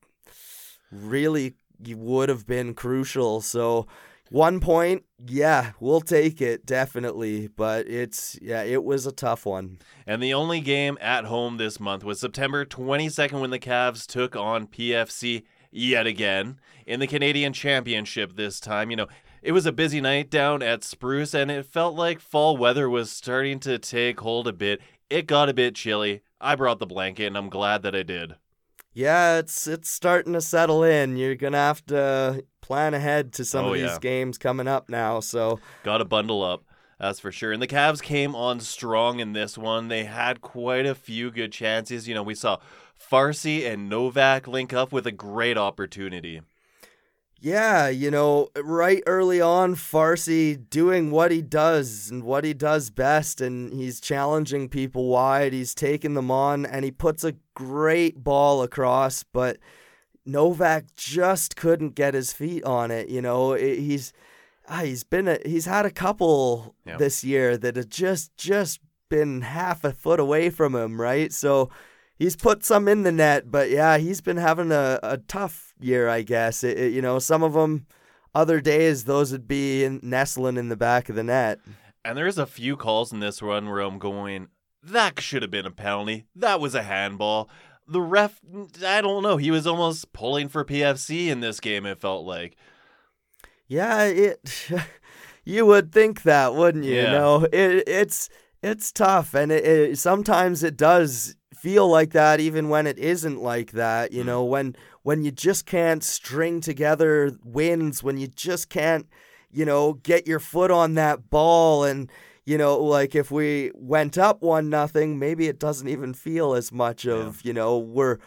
really 0.92 1.55
would 1.88 2.28
have 2.28 2.46
been 2.46 2.74
crucial. 2.74 3.40
So, 3.40 3.87
one 4.31 4.61
point, 4.61 5.05
yeah, 5.26 5.72
we'll 5.81 6.00
take 6.00 6.40
it, 6.40 6.64
definitely. 6.64 7.48
But 7.48 7.88
it's, 7.88 8.38
yeah, 8.40 8.62
it 8.62 8.85
was 8.85 9.07
a 9.07 9.12
tough 9.12 9.44
one. 9.44 9.78
And 10.07 10.22
the 10.22 10.33
only 10.33 10.61
game 10.61 10.96
at 11.00 11.24
home 11.24 11.57
this 11.57 11.81
month 11.81 12.05
was 12.05 12.20
September 12.20 12.64
22nd 12.64 13.40
when 13.40 13.50
the 13.50 13.59
Cavs 13.59 14.07
took 14.07 14.37
on 14.37 14.68
PFC 14.68 15.42
yet 15.70 16.07
again 16.07 16.61
in 16.87 17.00
the 17.00 17.07
Canadian 17.07 17.52
Championship 17.52 18.37
this 18.37 18.61
time. 18.61 18.90
You 18.90 18.96
know, 18.96 19.09
it 19.42 19.52
was 19.52 19.66
a 19.66 19.72
busy 19.72 20.00
night 20.00 20.31
down 20.31 20.62
at 20.62 20.85
Spruce 20.85 21.35
and 21.35 21.50
it 21.50 21.66
felt 21.66 21.94
like 21.96 22.20
fall 22.20 22.57
weather 22.57 22.88
was 22.88 23.11
starting 23.11 23.59
to 23.61 23.78
take 23.78 24.20
hold 24.20 24.46
a 24.46 24.52
bit. 24.52 24.81
It 25.11 25.26
got 25.26 25.48
a 25.48 25.55
bit 25.55 25.74
chilly. 25.74 26.22
I 26.40 26.55
brought 26.55 26.78
the 26.78 26.87
blanket 26.87 27.26
and 27.26 27.37
I'm 27.37 27.48
glad 27.48 27.83
that 27.83 27.94
I 27.94 28.02
did. 28.02 28.37
Yeah, 28.94 29.38
it's 29.38 29.66
it's 29.66 29.90
starting 29.90 30.35
to 30.35 30.40
settle 30.40 30.85
in. 30.85 31.16
You're 31.16 31.35
gonna 31.35 31.57
have 31.57 31.85
to 31.87 32.44
plan 32.61 32.94
ahead 32.94 33.33
to 33.35 33.44
some 33.44 33.64
Oh, 33.66 33.68
of 33.68 33.74
these 33.74 33.83
yeah. 33.85 33.98
games 34.00 34.38
coming 34.38 34.68
up 34.68 34.88
now. 34.88 35.20
So 35.20 35.61
Got 35.83 35.98
to 35.98 36.05
bundle 36.05 36.42
up. 36.42 36.64
That's 37.00 37.18
for 37.18 37.33
sure. 37.33 37.52
And 37.52 37.61
the 37.61 37.66
Cavs 37.66 38.00
came 38.02 38.37
on 38.37 38.61
strong 38.61 39.18
in 39.18 39.33
this 39.33 39.59
one. 39.59 39.88
They 39.88 40.05
had 40.05 40.40
quite 40.40 40.87
a 40.87 40.94
few 40.94 41.31
good 41.33 41.50
chances. 41.52 42.07
You 42.07 42.14
know, 42.14 42.22
we 42.22 42.35
saw 42.35 42.59
Farsi 43.11 43.66
and 43.68 43.88
Novak 43.88 44.46
link 44.46 44.72
up 44.72 44.92
with 44.92 45.07
a 45.07 45.12
great 45.12 45.59
opportunity. 45.59 46.42
yeah, 47.40 47.88
you 47.88 48.09
know, 48.09 48.50
right 48.62 49.02
early 49.07 49.40
on, 49.40 49.74
Farsi 49.74 50.57
doing 50.70 51.11
what 51.11 51.33
he 51.33 51.42
does 51.42 52.09
and 52.09 52.22
what 52.22 52.44
he 52.44 52.55
does 52.55 52.90
best, 52.90 53.40
and 53.40 53.72
he's 53.72 54.00
challenging 54.00 54.68
people 54.68 55.09
wide. 55.09 55.52
He's 55.52 55.74
taking 55.74 56.14
them 56.14 56.31
on, 56.31 56.64
and 56.64 56.85
he 56.85 56.92
puts 56.92 57.24
a 57.24 57.35
great 57.54 58.22
ball 58.22 58.62
across, 58.62 59.22
but 59.22 59.58
Novak 60.24 60.84
just 60.96 61.56
couldn't 61.56 61.94
get 61.94 62.14
his 62.14 62.32
feet 62.32 62.62
on 62.64 62.90
it. 62.90 63.08
You 63.08 63.22
know, 63.22 63.52
It- 63.52 63.78
he's 63.80 64.12
ah, 64.68 64.82
he's 64.82 65.02
been 65.04 65.26
a, 65.28 65.38
he's 65.44 65.64
had 65.66 65.84
a 65.84 65.90
couple 65.90 66.74
Yeah. 66.86 66.96
this 66.96 67.24
year 67.24 67.56
that 67.58 67.76
have 67.76 67.88
just 67.88 68.36
just 68.36 68.80
been 69.08 69.42
half 69.42 69.84
a 69.84 69.92
foot 69.92 70.20
away 70.20 70.48
from 70.50 70.74
him, 70.74 71.00
right? 71.00 71.32
So 71.32 71.68
he's 72.18 72.36
put 72.36 72.64
some 72.64 72.86
in 72.88 73.02
the 73.02 73.12
net, 73.12 73.50
but 73.50 73.68
yeah, 73.70 73.98
he's 73.98 74.20
been 74.20 74.36
having 74.38 74.70
a, 74.72 74.98
a 75.02 75.18
tough 75.18 75.74
year, 75.80 76.08
I 76.08 76.22
guess. 76.22 76.62
It, 76.64 76.78
it- 76.78 76.92
you 76.92 77.02
know, 77.02 77.18
some 77.18 77.42
of 77.42 77.52
them, 77.54 77.86
other 78.34 78.60
days, 78.60 79.04
those 79.04 79.32
would 79.32 79.48
be 79.48 79.84
in, 79.84 80.00
nestling 80.02 80.56
in 80.56 80.68
the 80.68 80.76
back 80.76 81.08
of 81.08 81.16
the 81.16 81.24
net. 81.24 81.58
And 82.04 82.16
there's 82.16 82.38
a 82.38 82.46
few 82.46 82.76
calls 82.76 83.12
in 83.12 83.20
this 83.20 83.42
run 83.42 83.68
where 83.68 83.80
I'm 83.80 83.98
going, 83.98 84.48
that 84.83 85.21
should 85.21 85.42
have 85.42 85.51
been 85.51 85.66
a 85.66 85.71
penalty. 85.71 86.27
That 86.37 86.61
was 86.61 86.75
a 86.75 86.83
handball. 86.83 87.49
The 87.88 88.01
ref, 88.01 88.40
I 88.87 89.01
don't 89.01 89.23
know. 89.23 89.37
He 89.37 89.51
was 89.51 89.66
almost 89.66 90.12
pulling 90.12 90.49
for 90.49 90.64
PFC 90.64 91.29
in 91.29 91.40
this 91.40 91.61
game, 91.61 91.85
it 91.87 92.01
felt 92.01 92.25
like. 92.25 92.57
Yeah, 93.66 94.05
it. 94.05 94.71
you 95.45 95.66
would 95.66 95.92
think 95.92 96.23
that, 96.23 96.55
wouldn't 96.55 96.85
you? 96.85 96.95
Yeah. 96.95 97.12
No, 97.12 97.45
it 97.53 97.85
it's 97.87 98.29
it's 98.62 98.92
tough, 98.92 99.35
and 99.35 99.51
it, 99.51 99.64
it 99.64 99.99
sometimes 99.99 100.62
it 100.62 100.77
does 100.77 101.37
feel 101.55 101.88
like 101.88 102.11
that, 102.12 102.40
even 102.40 102.68
when 102.68 102.87
it 102.87 102.99
isn't 102.99 103.40
like 103.42 103.73
that. 103.73 104.12
You 104.12 104.23
Mm. 104.23 104.27
know, 104.27 104.45
when 104.45 104.77
when 105.03 105.25
you 105.25 105.31
just 105.33 105.66
can't 105.66 106.05
string 106.05 106.61
together 106.61 107.33
wins, 107.45 108.03
when 108.03 108.18
you 108.18 108.29
just 108.29 108.68
can't, 108.68 109.07
you 109.51 109.64
know, 109.64 109.95
get 109.95 110.27
your 110.27 110.38
foot 110.40 110.71
on 110.71 110.95
that 110.95 111.31
ball, 111.31 111.85
and 111.85 112.11
you 112.44 112.59
know, 112.59 112.78
like 112.78 113.14
if 113.14 113.31
we 113.31 113.70
went 113.74 114.18
up 114.18 114.42
one 114.42 114.68
nothing, 114.68 115.18
maybe 115.18 115.48
it 115.48 115.59
doesn't 115.59 115.88
even 115.88 116.12
feel 116.12 116.55
as 116.55 116.72
much 116.72 117.07
of 117.07 117.42
you 117.44 117.52
know 117.52 117.78
we're 117.78 118.18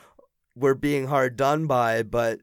we're 0.56 0.73
being 0.73 1.08
hard 1.08 1.36
done 1.36 1.67
by, 1.67 2.04
but 2.04 2.39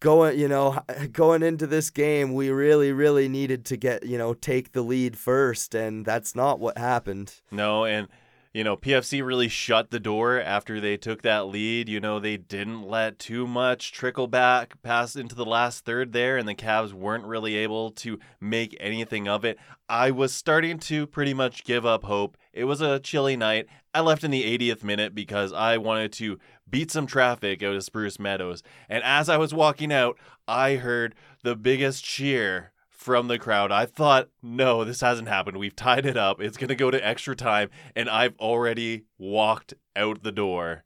going 0.00 0.38
you 0.38 0.48
know 0.48 0.80
going 1.12 1.42
into 1.42 1.66
this 1.66 1.88
game 1.88 2.34
we 2.34 2.50
really 2.50 2.90
really 2.90 3.28
needed 3.28 3.64
to 3.64 3.76
get 3.76 4.04
you 4.04 4.18
know 4.18 4.34
take 4.34 4.72
the 4.72 4.82
lead 4.82 5.16
first 5.16 5.76
and 5.76 6.04
that's 6.04 6.34
not 6.34 6.58
what 6.58 6.76
happened. 6.76 7.40
No, 7.50 7.84
and 7.84 8.08
you 8.52 8.62
know, 8.62 8.76
PFC 8.76 9.24
really 9.24 9.48
shut 9.48 9.90
the 9.90 10.00
door 10.00 10.38
after 10.40 10.78
they 10.78 10.98
took 10.98 11.22
that 11.22 11.46
lead. 11.46 11.88
You 11.88 12.00
know, 12.00 12.20
they 12.20 12.36
didn't 12.36 12.82
let 12.82 13.18
too 13.18 13.46
much 13.46 13.92
trickle 13.92 14.26
back 14.26 14.80
past 14.82 15.16
into 15.16 15.34
the 15.34 15.46
last 15.46 15.84
third 15.84 16.12
there, 16.12 16.36
and 16.36 16.46
the 16.46 16.54
Cavs 16.54 16.92
weren't 16.92 17.24
really 17.24 17.56
able 17.56 17.90
to 17.92 18.18
make 18.40 18.76
anything 18.78 19.26
of 19.26 19.44
it. 19.44 19.58
I 19.88 20.10
was 20.10 20.34
starting 20.34 20.78
to 20.80 21.06
pretty 21.06 21.32
much 21.32 21.64
give 21.64 21.86
up 21.86 22.04
hope. 22.04 22.36
It 22.52 22.64
was 22.64 22.82
a 22.82 23.00
chilly 23.00 23.36
night. 23.36 23.66
I 23.94 24.00
left 24.00 24.24
in 24.24 24.30
the 24.30 24.58
80th 24.58 24.84
minute 24.84 25.14
because 25.14 25.52
I 25.52 25.78
wanted 25.78 26.12
to 26.14 26.38
beat 26.68 26.90
some 26.90 27.06
traffic 27.06 27.62
out 27.62 27.74
of 27.74 27.84
Spruce 27.84 28.18
Meadows. 28.18 28.62
And 28.88 29.02
as 29.02 29.28
I 29.28 29.38
was 29.38 29.54
walking 29.54 29.92
out, 29.92 30.18
I 30.46 30.76
heard 30.76 31.14
the 31.42 31.56
biggest 31.56 32.04
cheer 32.04 32.71
from 33.02 33.28
the 33.28 33.38
crowd. 33.38 33.72
I 33.72 33.86
thought, 33.86 34.28
no, 34.42 34.84
this 34.84 35.00
hasn't 35.00 35.28
happened. 35.28 35.56
We've 35.56 35.74
tied 35.76 36.06
it 36.06 36.16
up. 36.16 36.40
It's 36.40 36.56
going 36.56 36.68
to 36.68 36.74
go 36.74 36.90
to 36.90 37.04
extra 37.06 37.34
time. 37.34 37.68
And 37.96 38.08
I've 38.08 38.36
already 38.38 39.04
walked 39.18 39.74
out 39.96 40.22
the 40.22 40.32
door. 40.32 40.84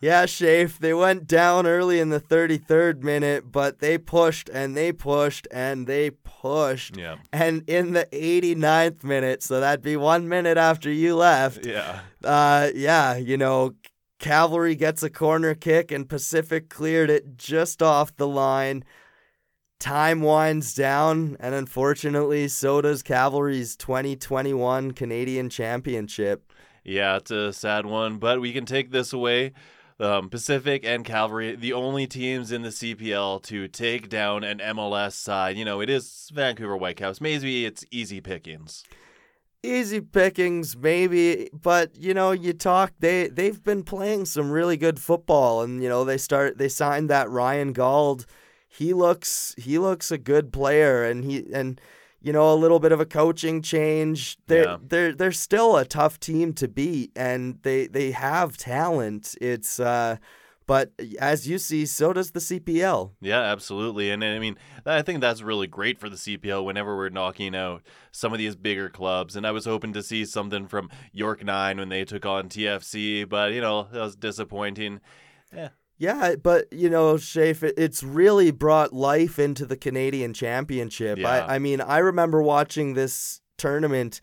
Yeah, 0.00 0.26
Shafe, 0.26 0.78
they 0.78 0.94
went 0.94 1.26
down 1.26 1.66
early 1.66 1.98
in 1.98 2.10
the 2.10 2.20
33rd 2.20 3.02
minute, 3.02 3.50
but 3.50 3.80
they 3.80 3.98
pushed 3.98 4.48
and 4.48 4.76
they 4.76 4.92
pushed 4.92 5.48
and 5.50 5.88
they 5.88 6.10
pushed. 6.10 6.96
Yeah. 6.96 7.16
And 7.32 7.68
in 7.68 7.94
the 7.94 8.06
89th 8.12 9.02
minute, 9.02 9.42
so 9.42 9.58
that'd 9.58 9.82
be 9.82 9.96
one 9.96 10.28
minute 10.28 10.56
after 10.56 10.88
you 10.88 11.16
left, 11.16 11.66
Yeah. 11.66 12.00
uh, 12.22 12.68
yeah, 12.76 13.16
you 13.16 13.36
know, 13.36 13.74
Cavalry 14.20 14.76
gets 14.76 15.02
a 15.02 15.10
corner 15.10 15.56
kick 15.56 15.90
and 15.90 16.08
Pacific 16.08 16.68
cleared 16.70 17.10
it 17.10 17.36
just 17.36 17.82
off 17.82 18.16
the 18.16 18.28
line. 18.28 18.84
Time 19.78 20.22
winds 20.22 20.74
down, 20.74 21.36
and 21.38 21.54
unfortunately, 21.54 22.48
so 22.48 22.80
does 22.80 23.02
Cavalry's 23.02 23.76
2021 23.76 24.90
Canadian 24.90 25.48
Championship. 25.48 26.52
Yeah, 26.82 27.16
it's 27.18 27.30
a 27.30 27.52
sad 27.52 27.86
one, 27.86 28.18
but 28.18 28.40
we 28.40 28.52
can 28.52 28.64
take 28.66 28.90
this 28.90 29.12
away. 29.12 29.52
Um, 30.00 30.30
Pacific 30.30 30.84
and 30.84 31.04
Cavalry, 31.04 31.54
the 31.54 31.72
only 31.72 32.06
teams 32.08 32.50
in 32.50 32.62
the 32.62 32.68
CPL 32.70 33.42
to 33.44 33.68
take 33.68 34.08
down 34.08 34.42
an 34.42 34.58
MLS 34.58 35.12
side. 35.12 35.56
You 35.56 35.64
know, 35.64 35.80
it 35.80 35.90
is 35.90 36.28
Vancouver 36.32 36.76
Whitecaps. 36.76 37.20
Maybe 37.20 37.64
it's 37.64 37.84
easy 37.92 38.20
pickings. 38.20 38.84
easy 39.64 40.00
pickings 40.00 40.76
maybe 40.76 41.50
but 41.52 41.90
you 41.96 42.14
know 42.14 42.30
you 42.30 42.52
talk 42.52 42.92
they 43.00 43.26
they've 43.26 43.62
been 43.64 43.82
playing 43.82 44.24
some 44.24 44.52
really 44.52 44.76
good 44.76 45.00
football 45.00 45.62
and 45.62 45.82
you 45.82 45.88
know 45.88 46.04
they 46.04 46.16
start 46.16 46.56
they 46.58 46.68
signed 46.68 47.10
that 47.10 47.28
Ryan 47.28 47.72
Gauld 47.72 48.24
he 48.78 48.92
looks 48.94 49.54
he 49.58 49.78
looks 49.78 50.10
a 50.10 50.18
good 50.18 50.52
player 50.52 51.04
and 51.04 51.24
he 51.24 51.44
and 51.52 51.80
you 52.20 52.32
know 52.32 52.52
a 52.52 52.58
little 52.62 52.80
bit 52.80 52.92
of 52.92 53.00
a 53.00 53.06
coaching 53.06 53.62
change 53.62 54.36
they're 54.46 54.64
Yeah. 54.64 54.76
they're 54.90 55.12
they're 55.14 55.32
still 55.48 55.76
a 55.76 55.84
tough 55.84 56.18
team 56.20 56.52
to 56.54 56.66
beat 56.68 57.10
and 57.16 57.58
they 57.62 57.86
they 57.88 58.10
have 58.12 58.56
talent 58.56 59.34
it's 59.40 59.78
uh 59.80 60.16
but 60.66 60.92
as 61.18 61.48
you 61.48 61.56
see 61.58 61.86
so 61.86 62.12
does 62.12 62.32
the 62.32 62.40
CPL 62.40 63.12
Yeah, 63.22 63.40
absolutely. 63.40 64.10
And 64.10 64.22
I 64.22 64.38
mean, 64.38 64.56
I 64.84 65.00
think 65.00 65.22
that's 65.22 65.40
really 65.40 65.66
great 65.66 65.98
for 65.98 66.10
the 66.10 66.16
CPL 66.16 66.62
whenever 66.62 66.94
we're 66.94 67.08
knocking 67.08 67.56
out 67.56 67.80
some 68.12 68.34
of 68.34 68.38
these 68.38 68.54
bigger 68.54 68.90
clubs. 68.90 69.34
And 69.34 69.46
I 69.46 69.50
was 69.50 69.64
hoping 69.64 69.94
to 69.94 70.02
see 70.02 70.26
something 70.26 70.68
from 70.68 70.90
York 71.10 71.42
9 71.42 71.78
when 71.78 71.88
they 71.88 72.04
took 72.04 72.26
on 72.26 72.50
TFC, 72.50 73.26
but, 73.26 73.52
you 73.54 73.62
know, 73.62 73.88
that 73.92 73.98
was 73.98 74.14
disappointing. 74.14 75.00
Yeah, 75.54 75.70
but 76.42 76.72
you 76.72 76.88
know, 76.88 77.16
Shafe, 77.16 77.62
it's 77.76 78.02
really 78.02 78.50
brought 78.50 78.92
life 78.92 79.38
into 79.38 79.66
the 79.66 79.76
Canadian 79.76 80.32
Championship. 80.32 81.18
Yeah. 81.18 81.28
I, 81.28 81.56
I 81.56 81.58
mean, 81.58 81.80
I 81.80 81.98
remember 81.98 82.40
watching 82.42 82.94
this 82.94 83.40
tournament 83.56 84.20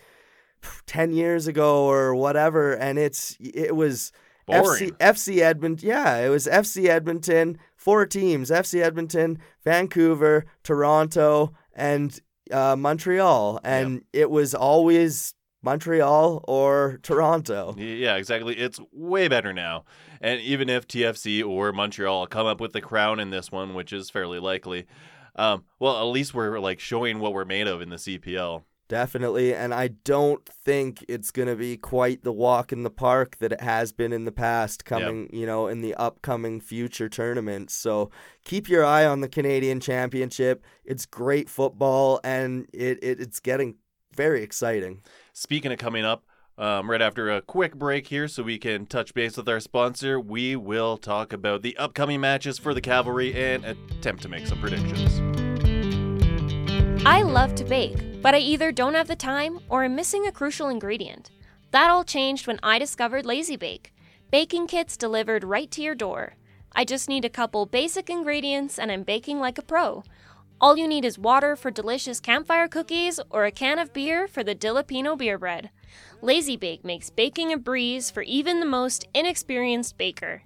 ten 0.85 1.13
years 1.13 1.47
ago 1.47 1.85
or 1.85 2.15
whatever, 2.15 2.73
and 2.73 2.97
it's 2.97 3.37
it 3.39 3.75
was 3.75 4.11
Boring. 4.47 4.91
FC 4.91 4.97
FC 4.97 5.41
Edmonton. 5.41 5.87
Yeah, 5.87 6.17
it 6.17 6.29
was 6.29 6.47
FC 6.47 6.87
Edmonton, 6.87 7.57
four 7.75 8.05
teams: 8.05 8.49
FC 8.49 8.81
Edmonton, 8.81 9.39
Vancouver, 9.63 10.45
Toronto, 10.63 11.53
and 11.73 12.19
uh, 12.51 12.75
Montreal, 12.75 13.59
and 13.63 14.03
it 14.13 14.29
was 14.29 14.53
always 14.53 15.34
Montreal 15.65 16.45
or 16.47 16.99
Toronto. 17.01 17.75
Yeah, 17.75 18.15
exactly. 18.15 18.55
It's 18.55 18.79
way 18.93 19.27
better 19.27 19.51
now. 19.51 19.83
And 20.21 20.39
even 20.41 20.69
if 20.69 20.87
TFC 20.87 21.45
or 21.45 21.73
Montreal 21.73 22.27
come 22.27 22.45
up 22.45 22.61
with 22.61 22.71
the 22.71 22.81
crown 22.81 23.19
in 23.19 23.31
this 23.31 23.51
one, 23.51 23.73
which 23.73 23.91
is 23.91 24.11
fairly 24.11 24.39
likely, 24.39 24.85
um, 25.35 25.65
well, 25.79 25.97
at 25.97 26.03
least 26.03 26.35
we're 26.35 26.59
like 26.59 26.79
showing 26.79 27.19
what 27.19 27.33
we're 27.33 27.45
made 27.45 27.67
of 27.67 27.81
in 27.81 27.89
the 27.89 27.97
CPL. 27.97 28.63
Definitely, 28.87 29.55
and 29.55 29.73
I 29.73 29.87
don't 29.87 30.47
think 30.47 31.03
it's 31.07 31.31
going 31.31 31.47
to 31.47 31.55
be 31.55 31.75
quite 31.75 32.23
the 32.23 32.31
walk 32.31 32.71
in 32.71 32.83
the 32.83 32.91
park 32.91 33.37
that 33.39 33.51
it 33.51 33.61
has 33.61 33.91
been 33.91 34.13
in 34.13 34.25
the 34.25 34.31
past 34.31 34.85
coming, 34.85 35.27
you 35.33 35.47
know, 35.47 35.65
in 35.67 35.81
the 35.81 35.95
upcoming 35.95 36.61
future 36.61 37.09
tournaments. 37.09 37.73
So, 37.73 38.11
keep 38.43 38.69
your 38.69 38.85
eye 38.85 39.03
on 39.03 39.21
the 39.21 39.27
Canadian 39.27 39.79
Championship. 39.79 40.63
It's 40.83 41.07
great 41.07 41.49
football 41.49 42.19
and 42.23 42.67
it, 42.71 43.03
it 43.03 43.19
it's 43.19 43.39
getting 43.39 43.77
very 44.15 44.43
exciting. 44.43 45.01
Speaking 45.37 45.73
of 45.73 45.79
coming 45.79 46.05
up, 46.05 46.23
um, 46.57 46.89
right 46.89 47.01
after 47.01 47.29
a 47.29 47.41
quick 47.41 47.75
break 47.75 48.07
here, 48.07 48.29
so 48.29 48.41
we 48.41 48.57
can 48.57 48.85
touch 48.85 49.13
base 49.13 49.35
with 49.35 49.49
our 49.49 49.59
sponsor, 49.59 50.17
we 50.17 50.55
will 50.55 50.95
talk 50.95 51.33
about 51.33 51.61
the 51.61 51.75
upcoming 51.75 52.21
matches 52.21 52.57
for 52.57 52.73
the 52.73 52.79
Cavalry 52.79 53.35
and 53.35 53.65
attempt 53.65 54.23
to 54.23 54.29
make 54.29 54.47
some 54.47 54.61
predictions. 54.61 55.19
I 57.05 57.21
love 57.23 57.53
to 57.55 57.65
bake, 57.65 58.21
but 58.21 58.33
I 58.33 58.37
either 58.37 58.71
don't 58.71 58.93
have 58.93 59.09
the 59.09 59.17
time 59.17 59.59
or 59.67 59.83
am 59.83 59.93
missing 59.93 60.25
a 60.25 60.31
crucial 60.31 60.69
ingredient. 60.69 61.31
That 61.71 61.91
all 61.91 62.05
changed 62.05 62.47
when 62.47 62.61
I 62.63 62.79
discovered 62.79 63.25
Lazy 63.25 63.57
Bake. 63.57 63.93
Baking 64.31 64.67
kits 64.67 64.95
delivered 64.95 65.43
right 65.43 65.69
to 65.71 65.81
your 65.81 65.95
door. 65.95 66.35
I 66.71 66.85
just 66.85 67.09
need 67.09 67.25
a 67.25 67.29
couple 67.29 67.65
basic 67.65 68.09
ingredients 68.09 68.79
and 68.79 68.89
I'm 68.89 69.03
baking 69.03 69.41
like 69.41 69.57
a 69.57 69.63
pro. 69.63 70.05
All 70.61 70.77
you 70.77 70.87
need 70.87 71.03
is 71.03 71.19
water 71.19 71.55
for 71.55 71.69
delicious 71.69 72.19
campfire 72.19 72.67
cookies 72.67 73.19
or 73.29 73.45
a 73.45 73.51
can 73.51 73.77
of 73.77 73.93
beer 73.93 74.27
for 74.27 74.43
the 74.43 74.55
Dilipino 74.55 75.17
beer 75.17 75.37
bread. 75.37 75.69
Lazy 76.21 76.55
Bake 76.55 76.85
makes 76.85 77.09
baking 77.09 77.51
a 77.51 77.57
breeze 77.57 78.09
for 78.09 78.21
even 78.23 78.59
the 78.59 78.65
most 78.65 79.05
inexperienced 79.13 79.97
baker. 79.97 80.43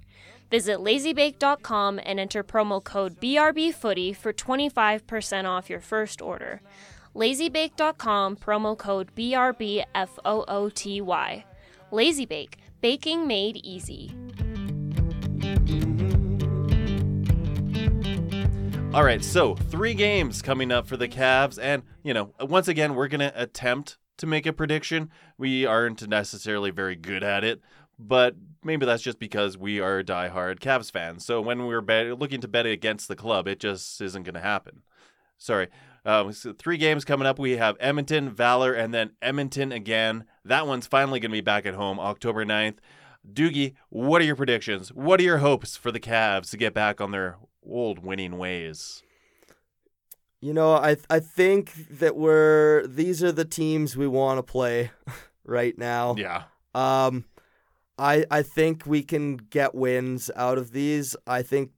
Visit 0.50 0.80
lazybake.com 0.80 2.00
and 2.04 2.19
enter 2.19 2.43
promo 2.43 2.84
code 2.84 3.22
BRBFooty 3.22 4.15
for 4.15 4.34
25% 4.34 5.45
off 5.45 5.69
your 5.69 5.80
first 5.80 6.24
order. 6.24 6.62
lazybake.com, 7.15 8.36
promo 8.36 8.76
code 8.76 9.13
BRBFOOTY. 9.15 9.84
Lazy 11.91 12.26
Bake, 12.26 12.58
baking 12.82 13.28
made 13.28 13.58
easy. 13.58 14.12
All 18.91 19.04
right, 19.04 19.23
so 19.23 19.54
three 19.54 19.93
games 19.93 20.41
coming 20.41 20.71
up 20.71 20.88
for 20.88 20.97
the 20.97 21.08
Cavs, 21.08 21.60
and 21.62 21.84
you 22.02 22.12
know, 22.12 22.34
once 22.39 22.67
again, 22.67 22.95
we're 22.95 23.08
gonna 23.08 23.32
attempt 23.36 23.99
to 24.17 24.25
make 24.25 24.47
a 24.47 24.52
prediction. 24.52 25.12
We 25.38 25.63
aren't 25.63 26.08
necessarily 26.08 26.71
very 26.71 26.95
good 26.95 27.23
at 27.23 27.43
it, 27.43 27.62
but 27.99 28.36
maybe 28.63 28.88
that's 28.88 29.04
just 29.04 29.19
because 29.19 29.60
we 29.60 29.80
are 29.80 30.02
diehard 30.02 30.60
Cavs 30.60 30.91
fans. 30.91 31.23
So 31.23 31.39
when 31.39 31.67
we're 31.67 31.82
bet- 31.82 32.17
looking 32.17 32.41
to 32.41 32.47
bet 32.47 32.65
against 32.65 33.08
the 33.08 33.15
club, 33.15 33.47
it 33.47 33.60
just 33.60 34.02
isn't 34.02 34.23
gonna 34.23 34.41
happen. 34.41 34.82
Sorry. 35.38 35.67
Um, 36.04 36.34
so 36.34 36.54
three 36.54 36.78
games 36.78 37.06
coming 37.06 37.28
up. 37.28 37.38
We 37.38 37.58
have 37.58 37.78
Edmonton, 37.80 38.32
Valor, 38.32 38.73
and 38.73 38.91
then 38.91 39.12
Edmonton 39.21 39.71
again. 39.71 40.25
That 40.43 40.65
one's 40.65 40.88
finally 40.88 41.19
going 41.19 41.32
to 41.32 41.38
be 41.38 41.41
back 41.41 41.65
at 41.65 41.73
home 41.73 41.99
October 41.99 42.45
9th. 42.45 42.78
Doogie, 43.32 43.73
what 43.89 44.21
are 44.21 44.25
your 44.25 44.38
predictions? 44.38 44.93
What 44.93 45.19
are 45.19 45.23
your 45.23 45.39
hopes 45.39 45.75
for 45.75 45.91
the 45.91 45.99
Cavs 45.99 46.49
to 46.52 46.58
get 46.58 46.73
back 46.73 47.02
on 47.02 47.12
their 47.12 47.38
old 47.71 47.99
winning 47.99 48.38
ways? 48.38 49.03
You 50.41 50.53
know, 50.53 50.73
I 50.73 50.97
I 51.10 51.19
think 51.19 51.73
that 51.89 52.15
we're 52.15 52.88
these 52.88 53.23
are 53.23 53.32
the 53.32 53.45
teams 53.45 53.97
we 53.97 54.08
want 54.08 54.38
to 54.38 54.43
play 54.43 54.91
right 55.43 55.77
now. 55.77 56.15
Yeah. 56.17 56.43
Um, 56.73 57.25
I 57.97 58.25
I 58.32 58.41
think 58.41 58.86
we 58.86 59.03
can 59.03 59.38
get 59.38 59.75
wins 59.75 60.32
out 60.36 60.58
of 60.58 60.71
these. 60.71 61.15
I 61.27 61.41
think 61.41 61.71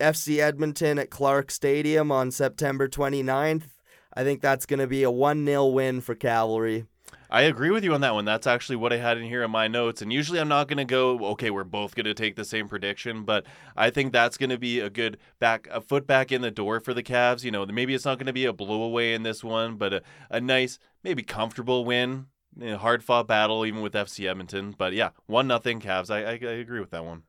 FC 0.00 0.38
Edmonton 0.38 0.98
at 0.98 1.10
Clark 1.10 1.50
Stadium 1.50 2.10
on 2.10 2.30
September 2.30 2.88
29th. 2.88 3.68
I 4.14 4.24
think 4.24 4.40
that's 4.40 4.66
going 4.66 4.80
to 4.80 4.86
be 4.86 5.04
a 5.04 5.10
1-0 5.10 5.72
win 5.72 6.00
for 6.00 6.14
Cavalry. 6.14 6.86
I 7.30 7.42
agree 7.42 7.70
with 7.70 7.84
you 7.84 7.94
on 7.94 8.00
that 8.02 8.14
one. 8.14 8.24
That's 8.24 8.46
actually 8.46 8.76
what 8.76 8.92
I 8.92 8.98
had 8.98 9.18
in 9.18 9.24
here 9.24 9.42
in 9.42 9.50
my 9.50 9.68
notes. 9.68 10.02
And 10.02 10.12
usually 10.12 10.38
I'm 10.38 10.48
not 10.48 10.68
going 10.68 10.78
to 10.78 10.84
go, 10.84 11.18
okay, 11.30 11.50
we're 11.50 11.64
both 11.64 11.94
going 11.94 12.06
to 12.06 12.14
take 12.14 12.36
the 12.36 12.44
same 12.44 12.68
prediction, 12.68 13.24
but 13.24 13.46
I 13.76 13.90
think 13.90 14.12
that's 14.12 14.36
going 14.36 14.50
to 14.50 14.58
be 14.58 14.80
a 14.80 14.90
good 14.90 15.18
back, 15.38 15.68
a 15.70 15.80
foot 15.80 16.06
back 16.06 16.30
in 16.30 16.42
the 16.42 16.50
door 16.50 16.80
for 16.80 16.94
the 16.94 17.02
Cavs. 17.02 17.44
You 17.44 17.50
know, 17.50 17.66
maybe 17.66 17.94
it's 17.94 18.04
not 18.04 18.18
going 18.18 18.26
to 18.26 18.32
be 18.32 18.46
a 18.46 18.52
blowaway 18.52 19.14
in 19.14 19.22
this 19.22 19.42
one, 19.42 19.76
but 19.76 19.92
a, 19.92 20.02
a 20.30 20.40
nice, 20.40 20.78
maybe 21.02 21.22
comfortable 21.22 21.84
win. 21.84 22.26
Hard 22.62 23.04
fought 23.04 23.26
battle, 23.26 23.66
even 23.66 23.82
with 23.82 23.92
FC 23.92 24.28
Edmonton. 24.28 24.74
But 24.76 24.94
yeah, 24.94 25.10
1 25.26 25.46
nothing 25.46 25.80
Cavs. 25.80 26.10
I, 26.10 26.22
I, 26.22 26.30
I 26.32 26.54
agree 26.54 26.80
with 26.80 26.90
that 26.90 27.04
one. 27.04 27.24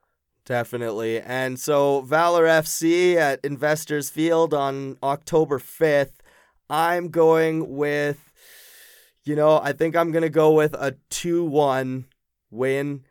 Definitely. 0.45 1.19
And 1.19 1.59
so 1.59 1.99
Valor 2.01 2.45
FC 2.45 3.15
at 3.15 3.43
Investors 3.43 4.09
Field 4.09 4.53
on 4.53 4.97
October 5.03 5.59
5th. 5.59 6.13
I'm 6.69 7.09
going 7.09 7.75
with, 7.75 8.26
you 9.27 9.35
know, 9.35 9.59
I 9.61 9.73
think 9.73 9.95
I'm 9.95 10.11
going 10.11 10.23
to 10.23 10.29
go 10.29 10.51
with 10.53 10.73
a 10.73 10.95
2 11.09 11.43
1 11.45 12.05
win. 12.49 13.03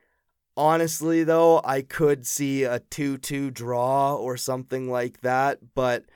Honestly, 0.56 1.22
though, 1.22 1.60
I 1.64 1.82
could 1.82 2.26
see 2.26 2.64
a 2.64 2.78
2 2.78 3.18
2 3.18 3.50
draw 3.50 4.14
or 4.14 4.36
something 4.36 4.90
like 4.90 5.20
that. 5.20 5.74
But 5.74 6.06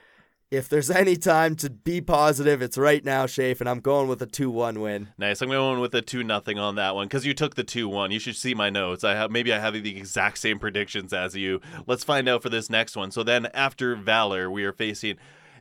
if 0.49 0.67
there's 0.67 0.89
any 0.91 1.15
time 1.15 1.55
to 1.57 1.69
be 1.69 2.01
positive, 2.01 2.61
it's 2.61 2.77
right 2.77 3.05
now, 3.05 3.25
Shafe, 3.25 3.59
and 3.59 3.69
I'm 3.69 3.79
going 3.79 4.07
with 4.07 4.21
a 4.21 4.25
2 4.25 4.49
1 4.49 4.81
win. 4.81 5.09
Nice. 5.17 5.41
I'm 5.41 5.49
going 5.49 5.79
with 5.79 5.93
a 5.93 6.01
two 6.01 6.23
nothing 6.23 6.57
on 6.57 6.75
that 6.75 6.95
one 6.95 7.07
because 7.07 7.25
you 7.25 7.33
took 7.33 7.55
the 7.55 7.63
two 7.63 7.87
one. 7.87 8.11
You 8.11 8.19
should 8.19 8.35
see 8.35 8.55
my 8.55 8.69
notes. 8.69 9.03
I 9.03 9.13
have 9.13 9.29
maybe 9.29 9.53
I 9.53 9.59
have 9.59 9.73
the 9.73 9.97
exact 9.97 10.39
same 10.39 10.57
predictions 10.57 11.13
as 11.13 11.35
you. 11.35 11.61
Let's 11.85 12.03
find 12.03 12.27
out 12.27 12.41
for 12.41 12.49
this 12.49 12.69
next 12.69 12.95
one. 12.95 13.11
So 13.11 13.23
then 13.23 13.47
after 13.53 13.95
Valor, 13.95 14.49
we 14.49 14.63
are 14.63 14.73
facing 14.73 15.17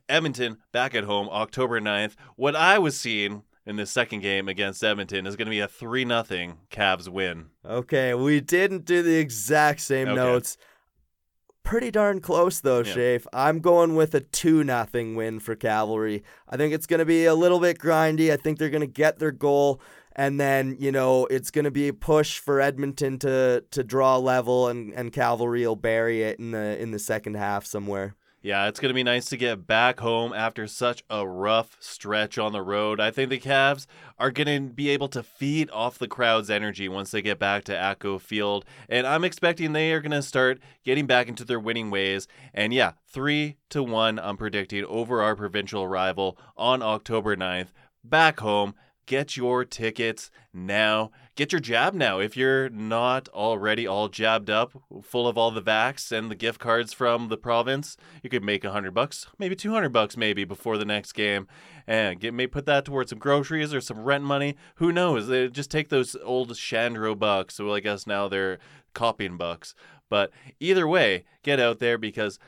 Edmonton 0.09 0.57
back 0.73 0.95
at 0.95 1.05
home 1.05 1.29
October 1.31 1.81
9th. 1.81 2.15
What 2.37 2.57
I 2.57 2.79
was 2.79 2.99
seeing 2.99 3.43
in 3.71 3.77
the 3.77 3.87
second 3.87 4.21
game 4.21 4.49
against 4.49 4.83
Edmonton 4.83 5.27
is 5.27 5.37
going 5.37 5.47
to 5.47 5.51
be 5.51 5.61
a 5.61 5.69
3 5.69 6.05
0 6.05 6.25
Cavs 6.71 7.09
win. 7.09 7.47
Okay, 7.65 8.13
we 8.15 8.41
didn't 8.41 8.85
do 8.85 9.01
the 9.03 9.17
exact 9.17 9.81
same 9.81 10.09
Okay. 10.09 10.17
notes. 10.17 10.57
Pretty 11.63 11.91
darn 11.91 12.21
close 12.21 12.61
though, 12.61 12.81
Yeah. 12.81 12.95
Shafe. 12.95 13.27
I'm 13.33 13.61
going 13.61 13.95
with 13.95 14.15
a 14.15 14.21
2 14.21 14.65
nothing 14.65 15.15
win 15.15 15.39
for 15.39 15.55
Cavalry. 15.55 16.25
I 16.49 16.57
think 16.57 16.75
it's 16.75 16.87
going 16.87 16.99
to 16.99 17.05
be 17.07 17.27
a 17.27 17.35
little 17.35 17.61
bit 17.61 17.79
grindy. 17.79 18.33
I 18.33 18.37
think 18.37 18.59
they're 18.59 18.71
going 18.71 18.81
to 18.81 18.87
get 18.87 19.19
their 19.19 19.31
goal 19.31 19.81
and 20.17 20.41
then, 20.41 20.77
you 20.81 20.91
know, 20.91 21.27
it's 21.27 21.53
going 21.53 21.67
to 21.67 21.71
be 21.71 21.87
a 21.87 21.93
push 21.95 22.41
for 22.41 22.61
Edmonton 22.61 23.19
to 23.21 23.63
to 23.71 23.85
draw 23.85 24.17
level 24.17 24.67
and 24.69 24.93
and 24.95 25.13
Cavalry 25.13 25.65
will 25.65 25.77
bury 25.77 26.23
it 26.23 26.41
in 26.41 26.51
the 26.51 26.77
in 26.83 26.91
the 26.91 26.99
second 26.99 27.35
half 27.37 27.65
somewhere. 27.65 28.17
Yeah, 28.43 28.69
it's 28.69 28.81
going 28.81 28.89
to 28.89 28.95
be 28.95 29.03
nice 29.03 29.27
to 29.27 29.37
get 29.37 29.67
back 29.67 30.01
home 30.01 30.33
after 30.33 30.67
such 30.67 31.05
a 31.11 31.29
rough 31.29 31.77
stretch 31.79 32.39
on 32.39 32.53
the 32.53 32.63
road. 32.63 32.99
I 32.99 33.11
think 33.11 33.29
the 33.29 33.39
Cavs 33.39 33.85
are 34.19 34.31
going 34.31 34.47
to 34.47 34.73
be 34.73 34.89
able 34.89 35.09
to 35.09 35.23
feed 35.23 35.71
off 35.73 35.99
the 35.99 36.09
crowd's 36.09 36.49
energy 36.49 36.89
once 36.89 37.11
they 37.11 37.21
get 37.21 37.39
back 37.39 37.65
to 37.65 37.75
Atco 37.75 38.19
Field. 38.19 38.65
And 38.89 39.07
I'm 39.07 39.25
expecting 39.25 39.75
they 39.75 39.93
are 39.93 40.01
going 40.01 40.13
to 40.13 40.23
start 40.23 40.59
getting 40.85 41.07
back 41.07 41.29
into 41.29 41.45
their 41.45 41.61
winning 41.61 41.91
ways. 41.91 42.29
And 42.55 42.73
yeah, 42.73 42.93
3 43.09 43.59
to 43.69 43.83
1 43.83 44.19
I'm 44.19 44.39
predicting 44.39 44.87
over 44.87 45.21
our 45.21 45.37
provincial 45.37 45.87
rival 45.87 46.39
on 46.57 46.81
October 46.81 47.37
9th. 47.37 47.73
Back 48.03 48.41
home. 48.41 48.75
Get 49.11 49.37
your 49.37 49.65
tickets 49.65 50.31
now. 50.55 51.11
Get 51.35 51.51
your 51.51 51.61
jab 51.61 51.95
now. 51.95 52.21
If 52.21 52.37
you're 52.37 52.69
not 52.69 53.29
already 53.31 53.85
all 53.85 54.07
jabbed 54.07 54.49
up, 54.49 54.71
full 55.03 55.27
of 55.27 55.37
all 55.37 55.51
the 55.51 55.61
vax 55.61 56.13
and 56.13 56.31
the 56.31 56.37
gift 56.37 56.61
cards 56.61 56.93
from 56.93 57.27
the 57.27 57.37
province, 57.37 57.97
you 58.23 58.31
could 58.31 58.45
make 58.45 58.63
a 58.63 58.71
hundred 58.71 58.95
bucks, 58.95 59.27
maybe 59.37 59.57
two 59.57 59.73
hundred 59.73 59.93
bucks, 59.93 60.17
maybe 60.17 60.45
before 60.45 60.79
the 60.79 60.85
next 60.85 61.15
game, 61.15 61.49
and 61.89 62.21
get 62.21 62.33
may 62.33 62.47
put 62.47 62.67
that 62.67 62.85
towards 62.85 63.11
some 63.11 63.19
groceries 63.19 63.75
or 63.75 63.81
some 63.81 64.05
rent 64.05 64.23
money. 64.23 64.55
Who 64.77 64.93
knows? 64.93 65.27
They 65.27 65.49
just 65.49 65.73
take 65.73 65.89
those 65.89 66.15
old 66.23 66.51
Shandro 66.51 67.19
bucks. 67.19 67.57
So 67.57 67.75
I 67.75 67.81
guess 67.81 68.07
now 68.07 68.29
they're 68.29 68.61
Copping 68.95 69.37
bucks. 69.37 69.75
But 70.09 70.31
either 70.61 70.87
way, 70.87 71.25
get 71.43 71.59
out 71.59 71.81
there 71.81 71.99
because 71.99 72.39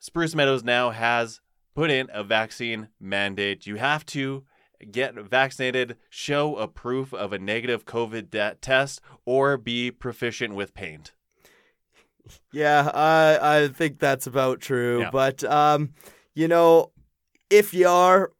Spruce 0.00 0.34
Meadows 0.34 0.64
now 0.64 0.90
has 0.90 1.40
put 1.76 1.92
in 1.92 2.08
a 2.12 2.24
vaccine 2.24 2.88
mandate. 2.98 3.68
You 3.68 3.76
have 3.76 4.04
to 4.06 4.42
get 4.90 5.14
vaccinated, 5.14 5.96
show 6.08 6.56
a 6.56 6.68
proof 6.68 7.12
of 7.12 7.32
a 7.32 7.38
negative 7.38 7.84
COVID 7.84 8.30
de- 8.30 8.56
test, 8.60 9.00
or 9.24 9.56
be 9.56 9.90
proficient 9.90 10.54
with 10.54 10.74
paint. 10.74 11.12
Yeah, 12.52 12.90
I 12.92 13.64
I 13.64 13.68
think 13.68 13.98
that's 13.98 14.26
about 14.26 14.60
true. 14.60 15.00
Yeah. 15.00 15.10
But 15.10 15.44
um, 15.44 15.94
you 16.34 16.48
know, 16.48 16.92
if 17.50 17.72
you 17.72 17.88
are 17.88 18.32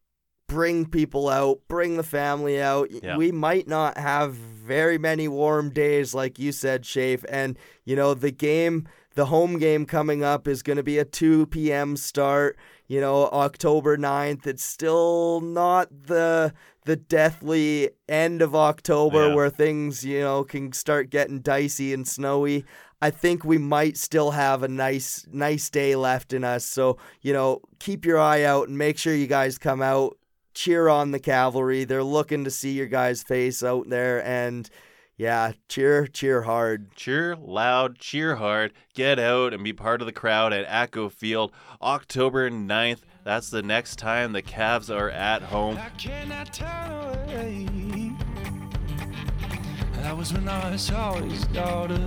bring 0.47 0.85
people 0.85 1.29
out, 1.29 1.59
bring 1.67 1.95
the 1.95 2.03
family 2.03 2.61
out. 2.61 2.89
Yeah. 2.91 3.15
We 3.15 3.31
might 3.31 3.67
not 3.67 3.97
have 3.97 4.33
very 4.33 4.97
many 4.97 5.27
warm 5.27 5.69
days 5.69 6.13
like 6.13 6.39
you 6.39 6.51
said, 6.51 6.83
Shafe, 6.83 7.23
and 7.29 7.57
you 7.85 7.95
know, 7.95 8.13
the 8.13 8.31
game 8.31 8.87
the 9.15 9.25
home 9.25 9.57
game 9.59 9.85
coming 9.85 10.23
up 10.23 10.47
is 10.47 10.63
going 10.63 10.77
to 10.77 10.83
be 10.83 10.97
a 10.97 11.05
2 11.05 11.47
p.m. 11.47 11.97
start, 11.97 12.57
you 12.89 12.99
know, 12.99 13.27
October 13.27 13.95
9th. 13.97 14.45
It's 14.45 14.65
still 14.65 15.39
not 15.39 15.87
the 16.07 16.53
the 16.85 16.95
deathly 16.95 17.91
end 18.07 18.41
of 18.41 18.55
October 18.55 19.27
Yeah. 19.27 19.35
where 19.35 19.49
things, 19.49 20.03
you 20.03 20.21
know, 20.21 20.43
can 20.43 20.73
start 20.73 21.09
getting 21.11 21.39
dicey 21.39 21.93
and 21.93 22.07
snowy. 22.07 22.65
I 23.01 23.11
think 23.11 23.45
we 23.45 23.57
might 23.59 23.95
still 23.95 24.31
have 24.31 24.63
a 24.63 24.67
nice 24.67 25.25
nice 25.31 25.69
day 25.69 25.95
left 25.95 26.33
in 26.33 26.43
us. 26.43 26.65
So, 26.65 26.97
you 27.21 27.31
know, 27.31 27.61
keep 27.79 28.05
your 28.05 28.19
eye 28.19 28.43
out 28.43 28.67
and 28.69 28.77
make 28.77 28.97
sure 28.97 29.13
you 29.13 29.27
guys 29.27 29.57
come 29.59 29.81
out, 29.83 30.17
cheer 30.55 30.89
on 30.89 31.11
the 31.11 31.19
Cavalry. 31.19 31.83
They're 31.85 32.03
looking 32.03 32.43
to 32.43 32.51
see 32.51 32.71
your 32.71 32.87
guys' 32.87 33.21
face 33.23 33.61
out 33.63 33.87
there 33.89 34.25
and 34.25 34.67
yeah, 35.19 35.51
cheer 35.67 36.07
cheer 36.07 36.43
hard. 36.43 36.95
Cheer 36.95 37.35
loud, 37.35 37.99
cheer 37.99 38.37
hard, 38.37 38.71
get 38.93 39.19
out 39.19 39.53
and 39.53 39.61
be 39.65 39.73
part 39.73 40.01
of 40.01 40.05
the 40.05 40.13
crowd 40.13 40.53
at 40.53 40.65
Atco 40.65 41.11
Field 41.11 41.51
October 41.81 42.49
9th. 42.49 43.01
That's 43.25 43.49
the 43.49 43.61
next 43.61 43.97
time 43.97 44.31
the 44.31 44.41
Cavs 44.41 44.89
are 44.89 45.09
at 45.09 45.41
home. 45.41 45.77
I 45.77 45.89
cannot 45.89 46.53
turn 46.53 46.91
away. 47.27 48.13
That 50.01 50.15
was 50.15 50.31
when 50.31 50.47
I 50.47 50.77
saw 50.77 51.15
his 51.15 51.45
daughter. 51.47 51.97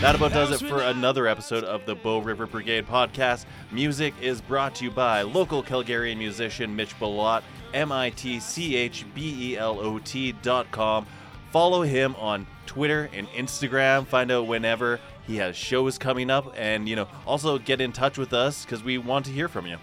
That 0.00 0.14
about 0.14 0.30
does 0.30 0.62
it 0.62 0.68
for 0.68 0.82
another 0.82 1.26
episode 1.26 1.64
of 1.64 1.84
the 1.84 1.96
Bow 1.96 2.20
River 2.20 2.46
Brigade 2.46 2.86
podcast. 2.86 3.46
Music 3.72 4.14
is 4.22 4.40
brought 4.40 4.76
to 4.76 4.84
you 4.84 4.92
by 4.92 5.22
local 5.22 5.64
Calgarian 5.64 6.18
musician 6.18 6.76
Mitch 6.76 6.96
Belot, 7.00 7.42
M 7.74 7.92
I 7.92 8.10
T 8.10 8.40
C 8.40 8.76
H 8.76 9.04
B 9.14 9.52
E 9.52 9.56
L 9.56 9.78
O 9.80 9.98
T 9.98 10.32
dot 10.32 10.70
com. 10.70 11.06
Follow 11.50 11.82
him 11.82 12.14
on 12.16 12.46
Twitter 12.66 13.08
and 13.12 13.26
Instagram. 13.28 14.06
Find 14.06 14.30
out 14.30 14.46
whenever 14.46 15.00
he 15.26 15.36
has 15.36 15.56
shows 15.56 15.98
coming 15.98 16.30
up, 16.30 16.52
and 16.56 16.88
you 16.88 16.96
know, 16.96 17.08
also 17.26 17.58
get 17.58 17.80
in 17.80 17.92
touch 17.92 18.18
with 18.18 18.32
us 18.32 18.64
because 18.64 18.82
we 18.82 18.98
want 18.98 19.26
to 19.26 19.32
hear 19.32 19.48
from 19.48 19.66
you. 19.66 19.76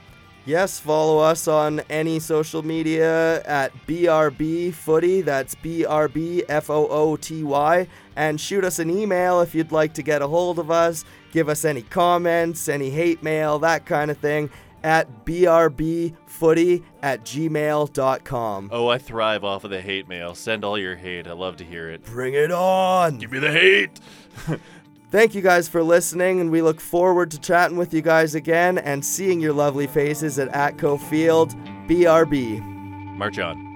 Yes, 0.47 0.79
follow 0.79 1.17
us 1.17 1.47
on 1.47 1.79
any 1.89 2.19
social 2.19 2.61
media 2.61 3.41
at 3.45 3.73
BRB 3.87 4.75
Footy. 4.75 5.21
That's 5.21 5.55
B 5.55 5.85
R 5.85 6.07
B 6.07 6.43
F 6.47 6.69
O 6.69 6.87
O 6.87 7.15
T 7.15 7.43
Y. 7.43 7.87
And 8.15 8.39
shoot 8.39 8.63
us 8.63 8.77
an 8.77 8.91
email 8.91 9.41
if 9.41 9.55
you'd 9.55 9.71
like 9.71 9.95
to 9.95 10.03
get 10.03 10.21
a 10.21 10.27
hold 10.27 10.59
of 10.59 10.69
us. 10.69 11.03
Give 11.31 11.49
us 11.49 11.65
any 11.65 11.81
comments, 11.81 12.69
any 12.69 12.91
hate 12.91 13.23
mail, 13.23 13.57
that 13.59 13.87
kind 13.87 14.11
of 14.11 14.19
thing 14.19 14.51
at 14.85 15.25
brbfooty 15.25 16.83
at 17.01 17.25
gmail.com. 17.25 18.69
Oh, 18.71 18.87
I 18.87 18.97
thrive 18.99 19.43
off 19.43 19.63
of 19.63 19.71
the 19.71 19.81
hate 19.81 20.07
mail. 20.07 20.35
Send 20.35 20.63
all 20.63 20.77
your 20.77 20.95
hate. 20.95 21.25
I 21.27 21.33
love 21.33 21.57
to 21.57 21.65
hear 21.65 21.89
it. 21.89 22.05
Bring 22.05 22.35
it 22.35 22.51
on! 22.51 23.17
Give 23.17 23.31
me 23.31 23.39
the 23.39 23.51
hate. 23.51 23.99
Thank 25.11 25.33
you 25.33 25.41
guys 25.41 25.67
for 25.67 25.81
listening, 25.81 26.39
and 26.39 26.51
we 26.51 26.61
look 26.61 26.79
forward 26.79 27.31
to 27.31 27.39
chatting 27.39 27.77
with 27.77 27.93
you 27.93 28.01
guys 28.01 28.35
again 28.35 28.77
and 28.77 29.03
seeing 29.03 29.39
your 29.39 29.53
lovely 29.53 29.87
faces 29.87 30.37
at 30.37 30.51
Atco 30.51 30.99
Field. 30.99 31.55
BRB. 31.87 32.61
March 33.17 33.39
on. 33.39 33.74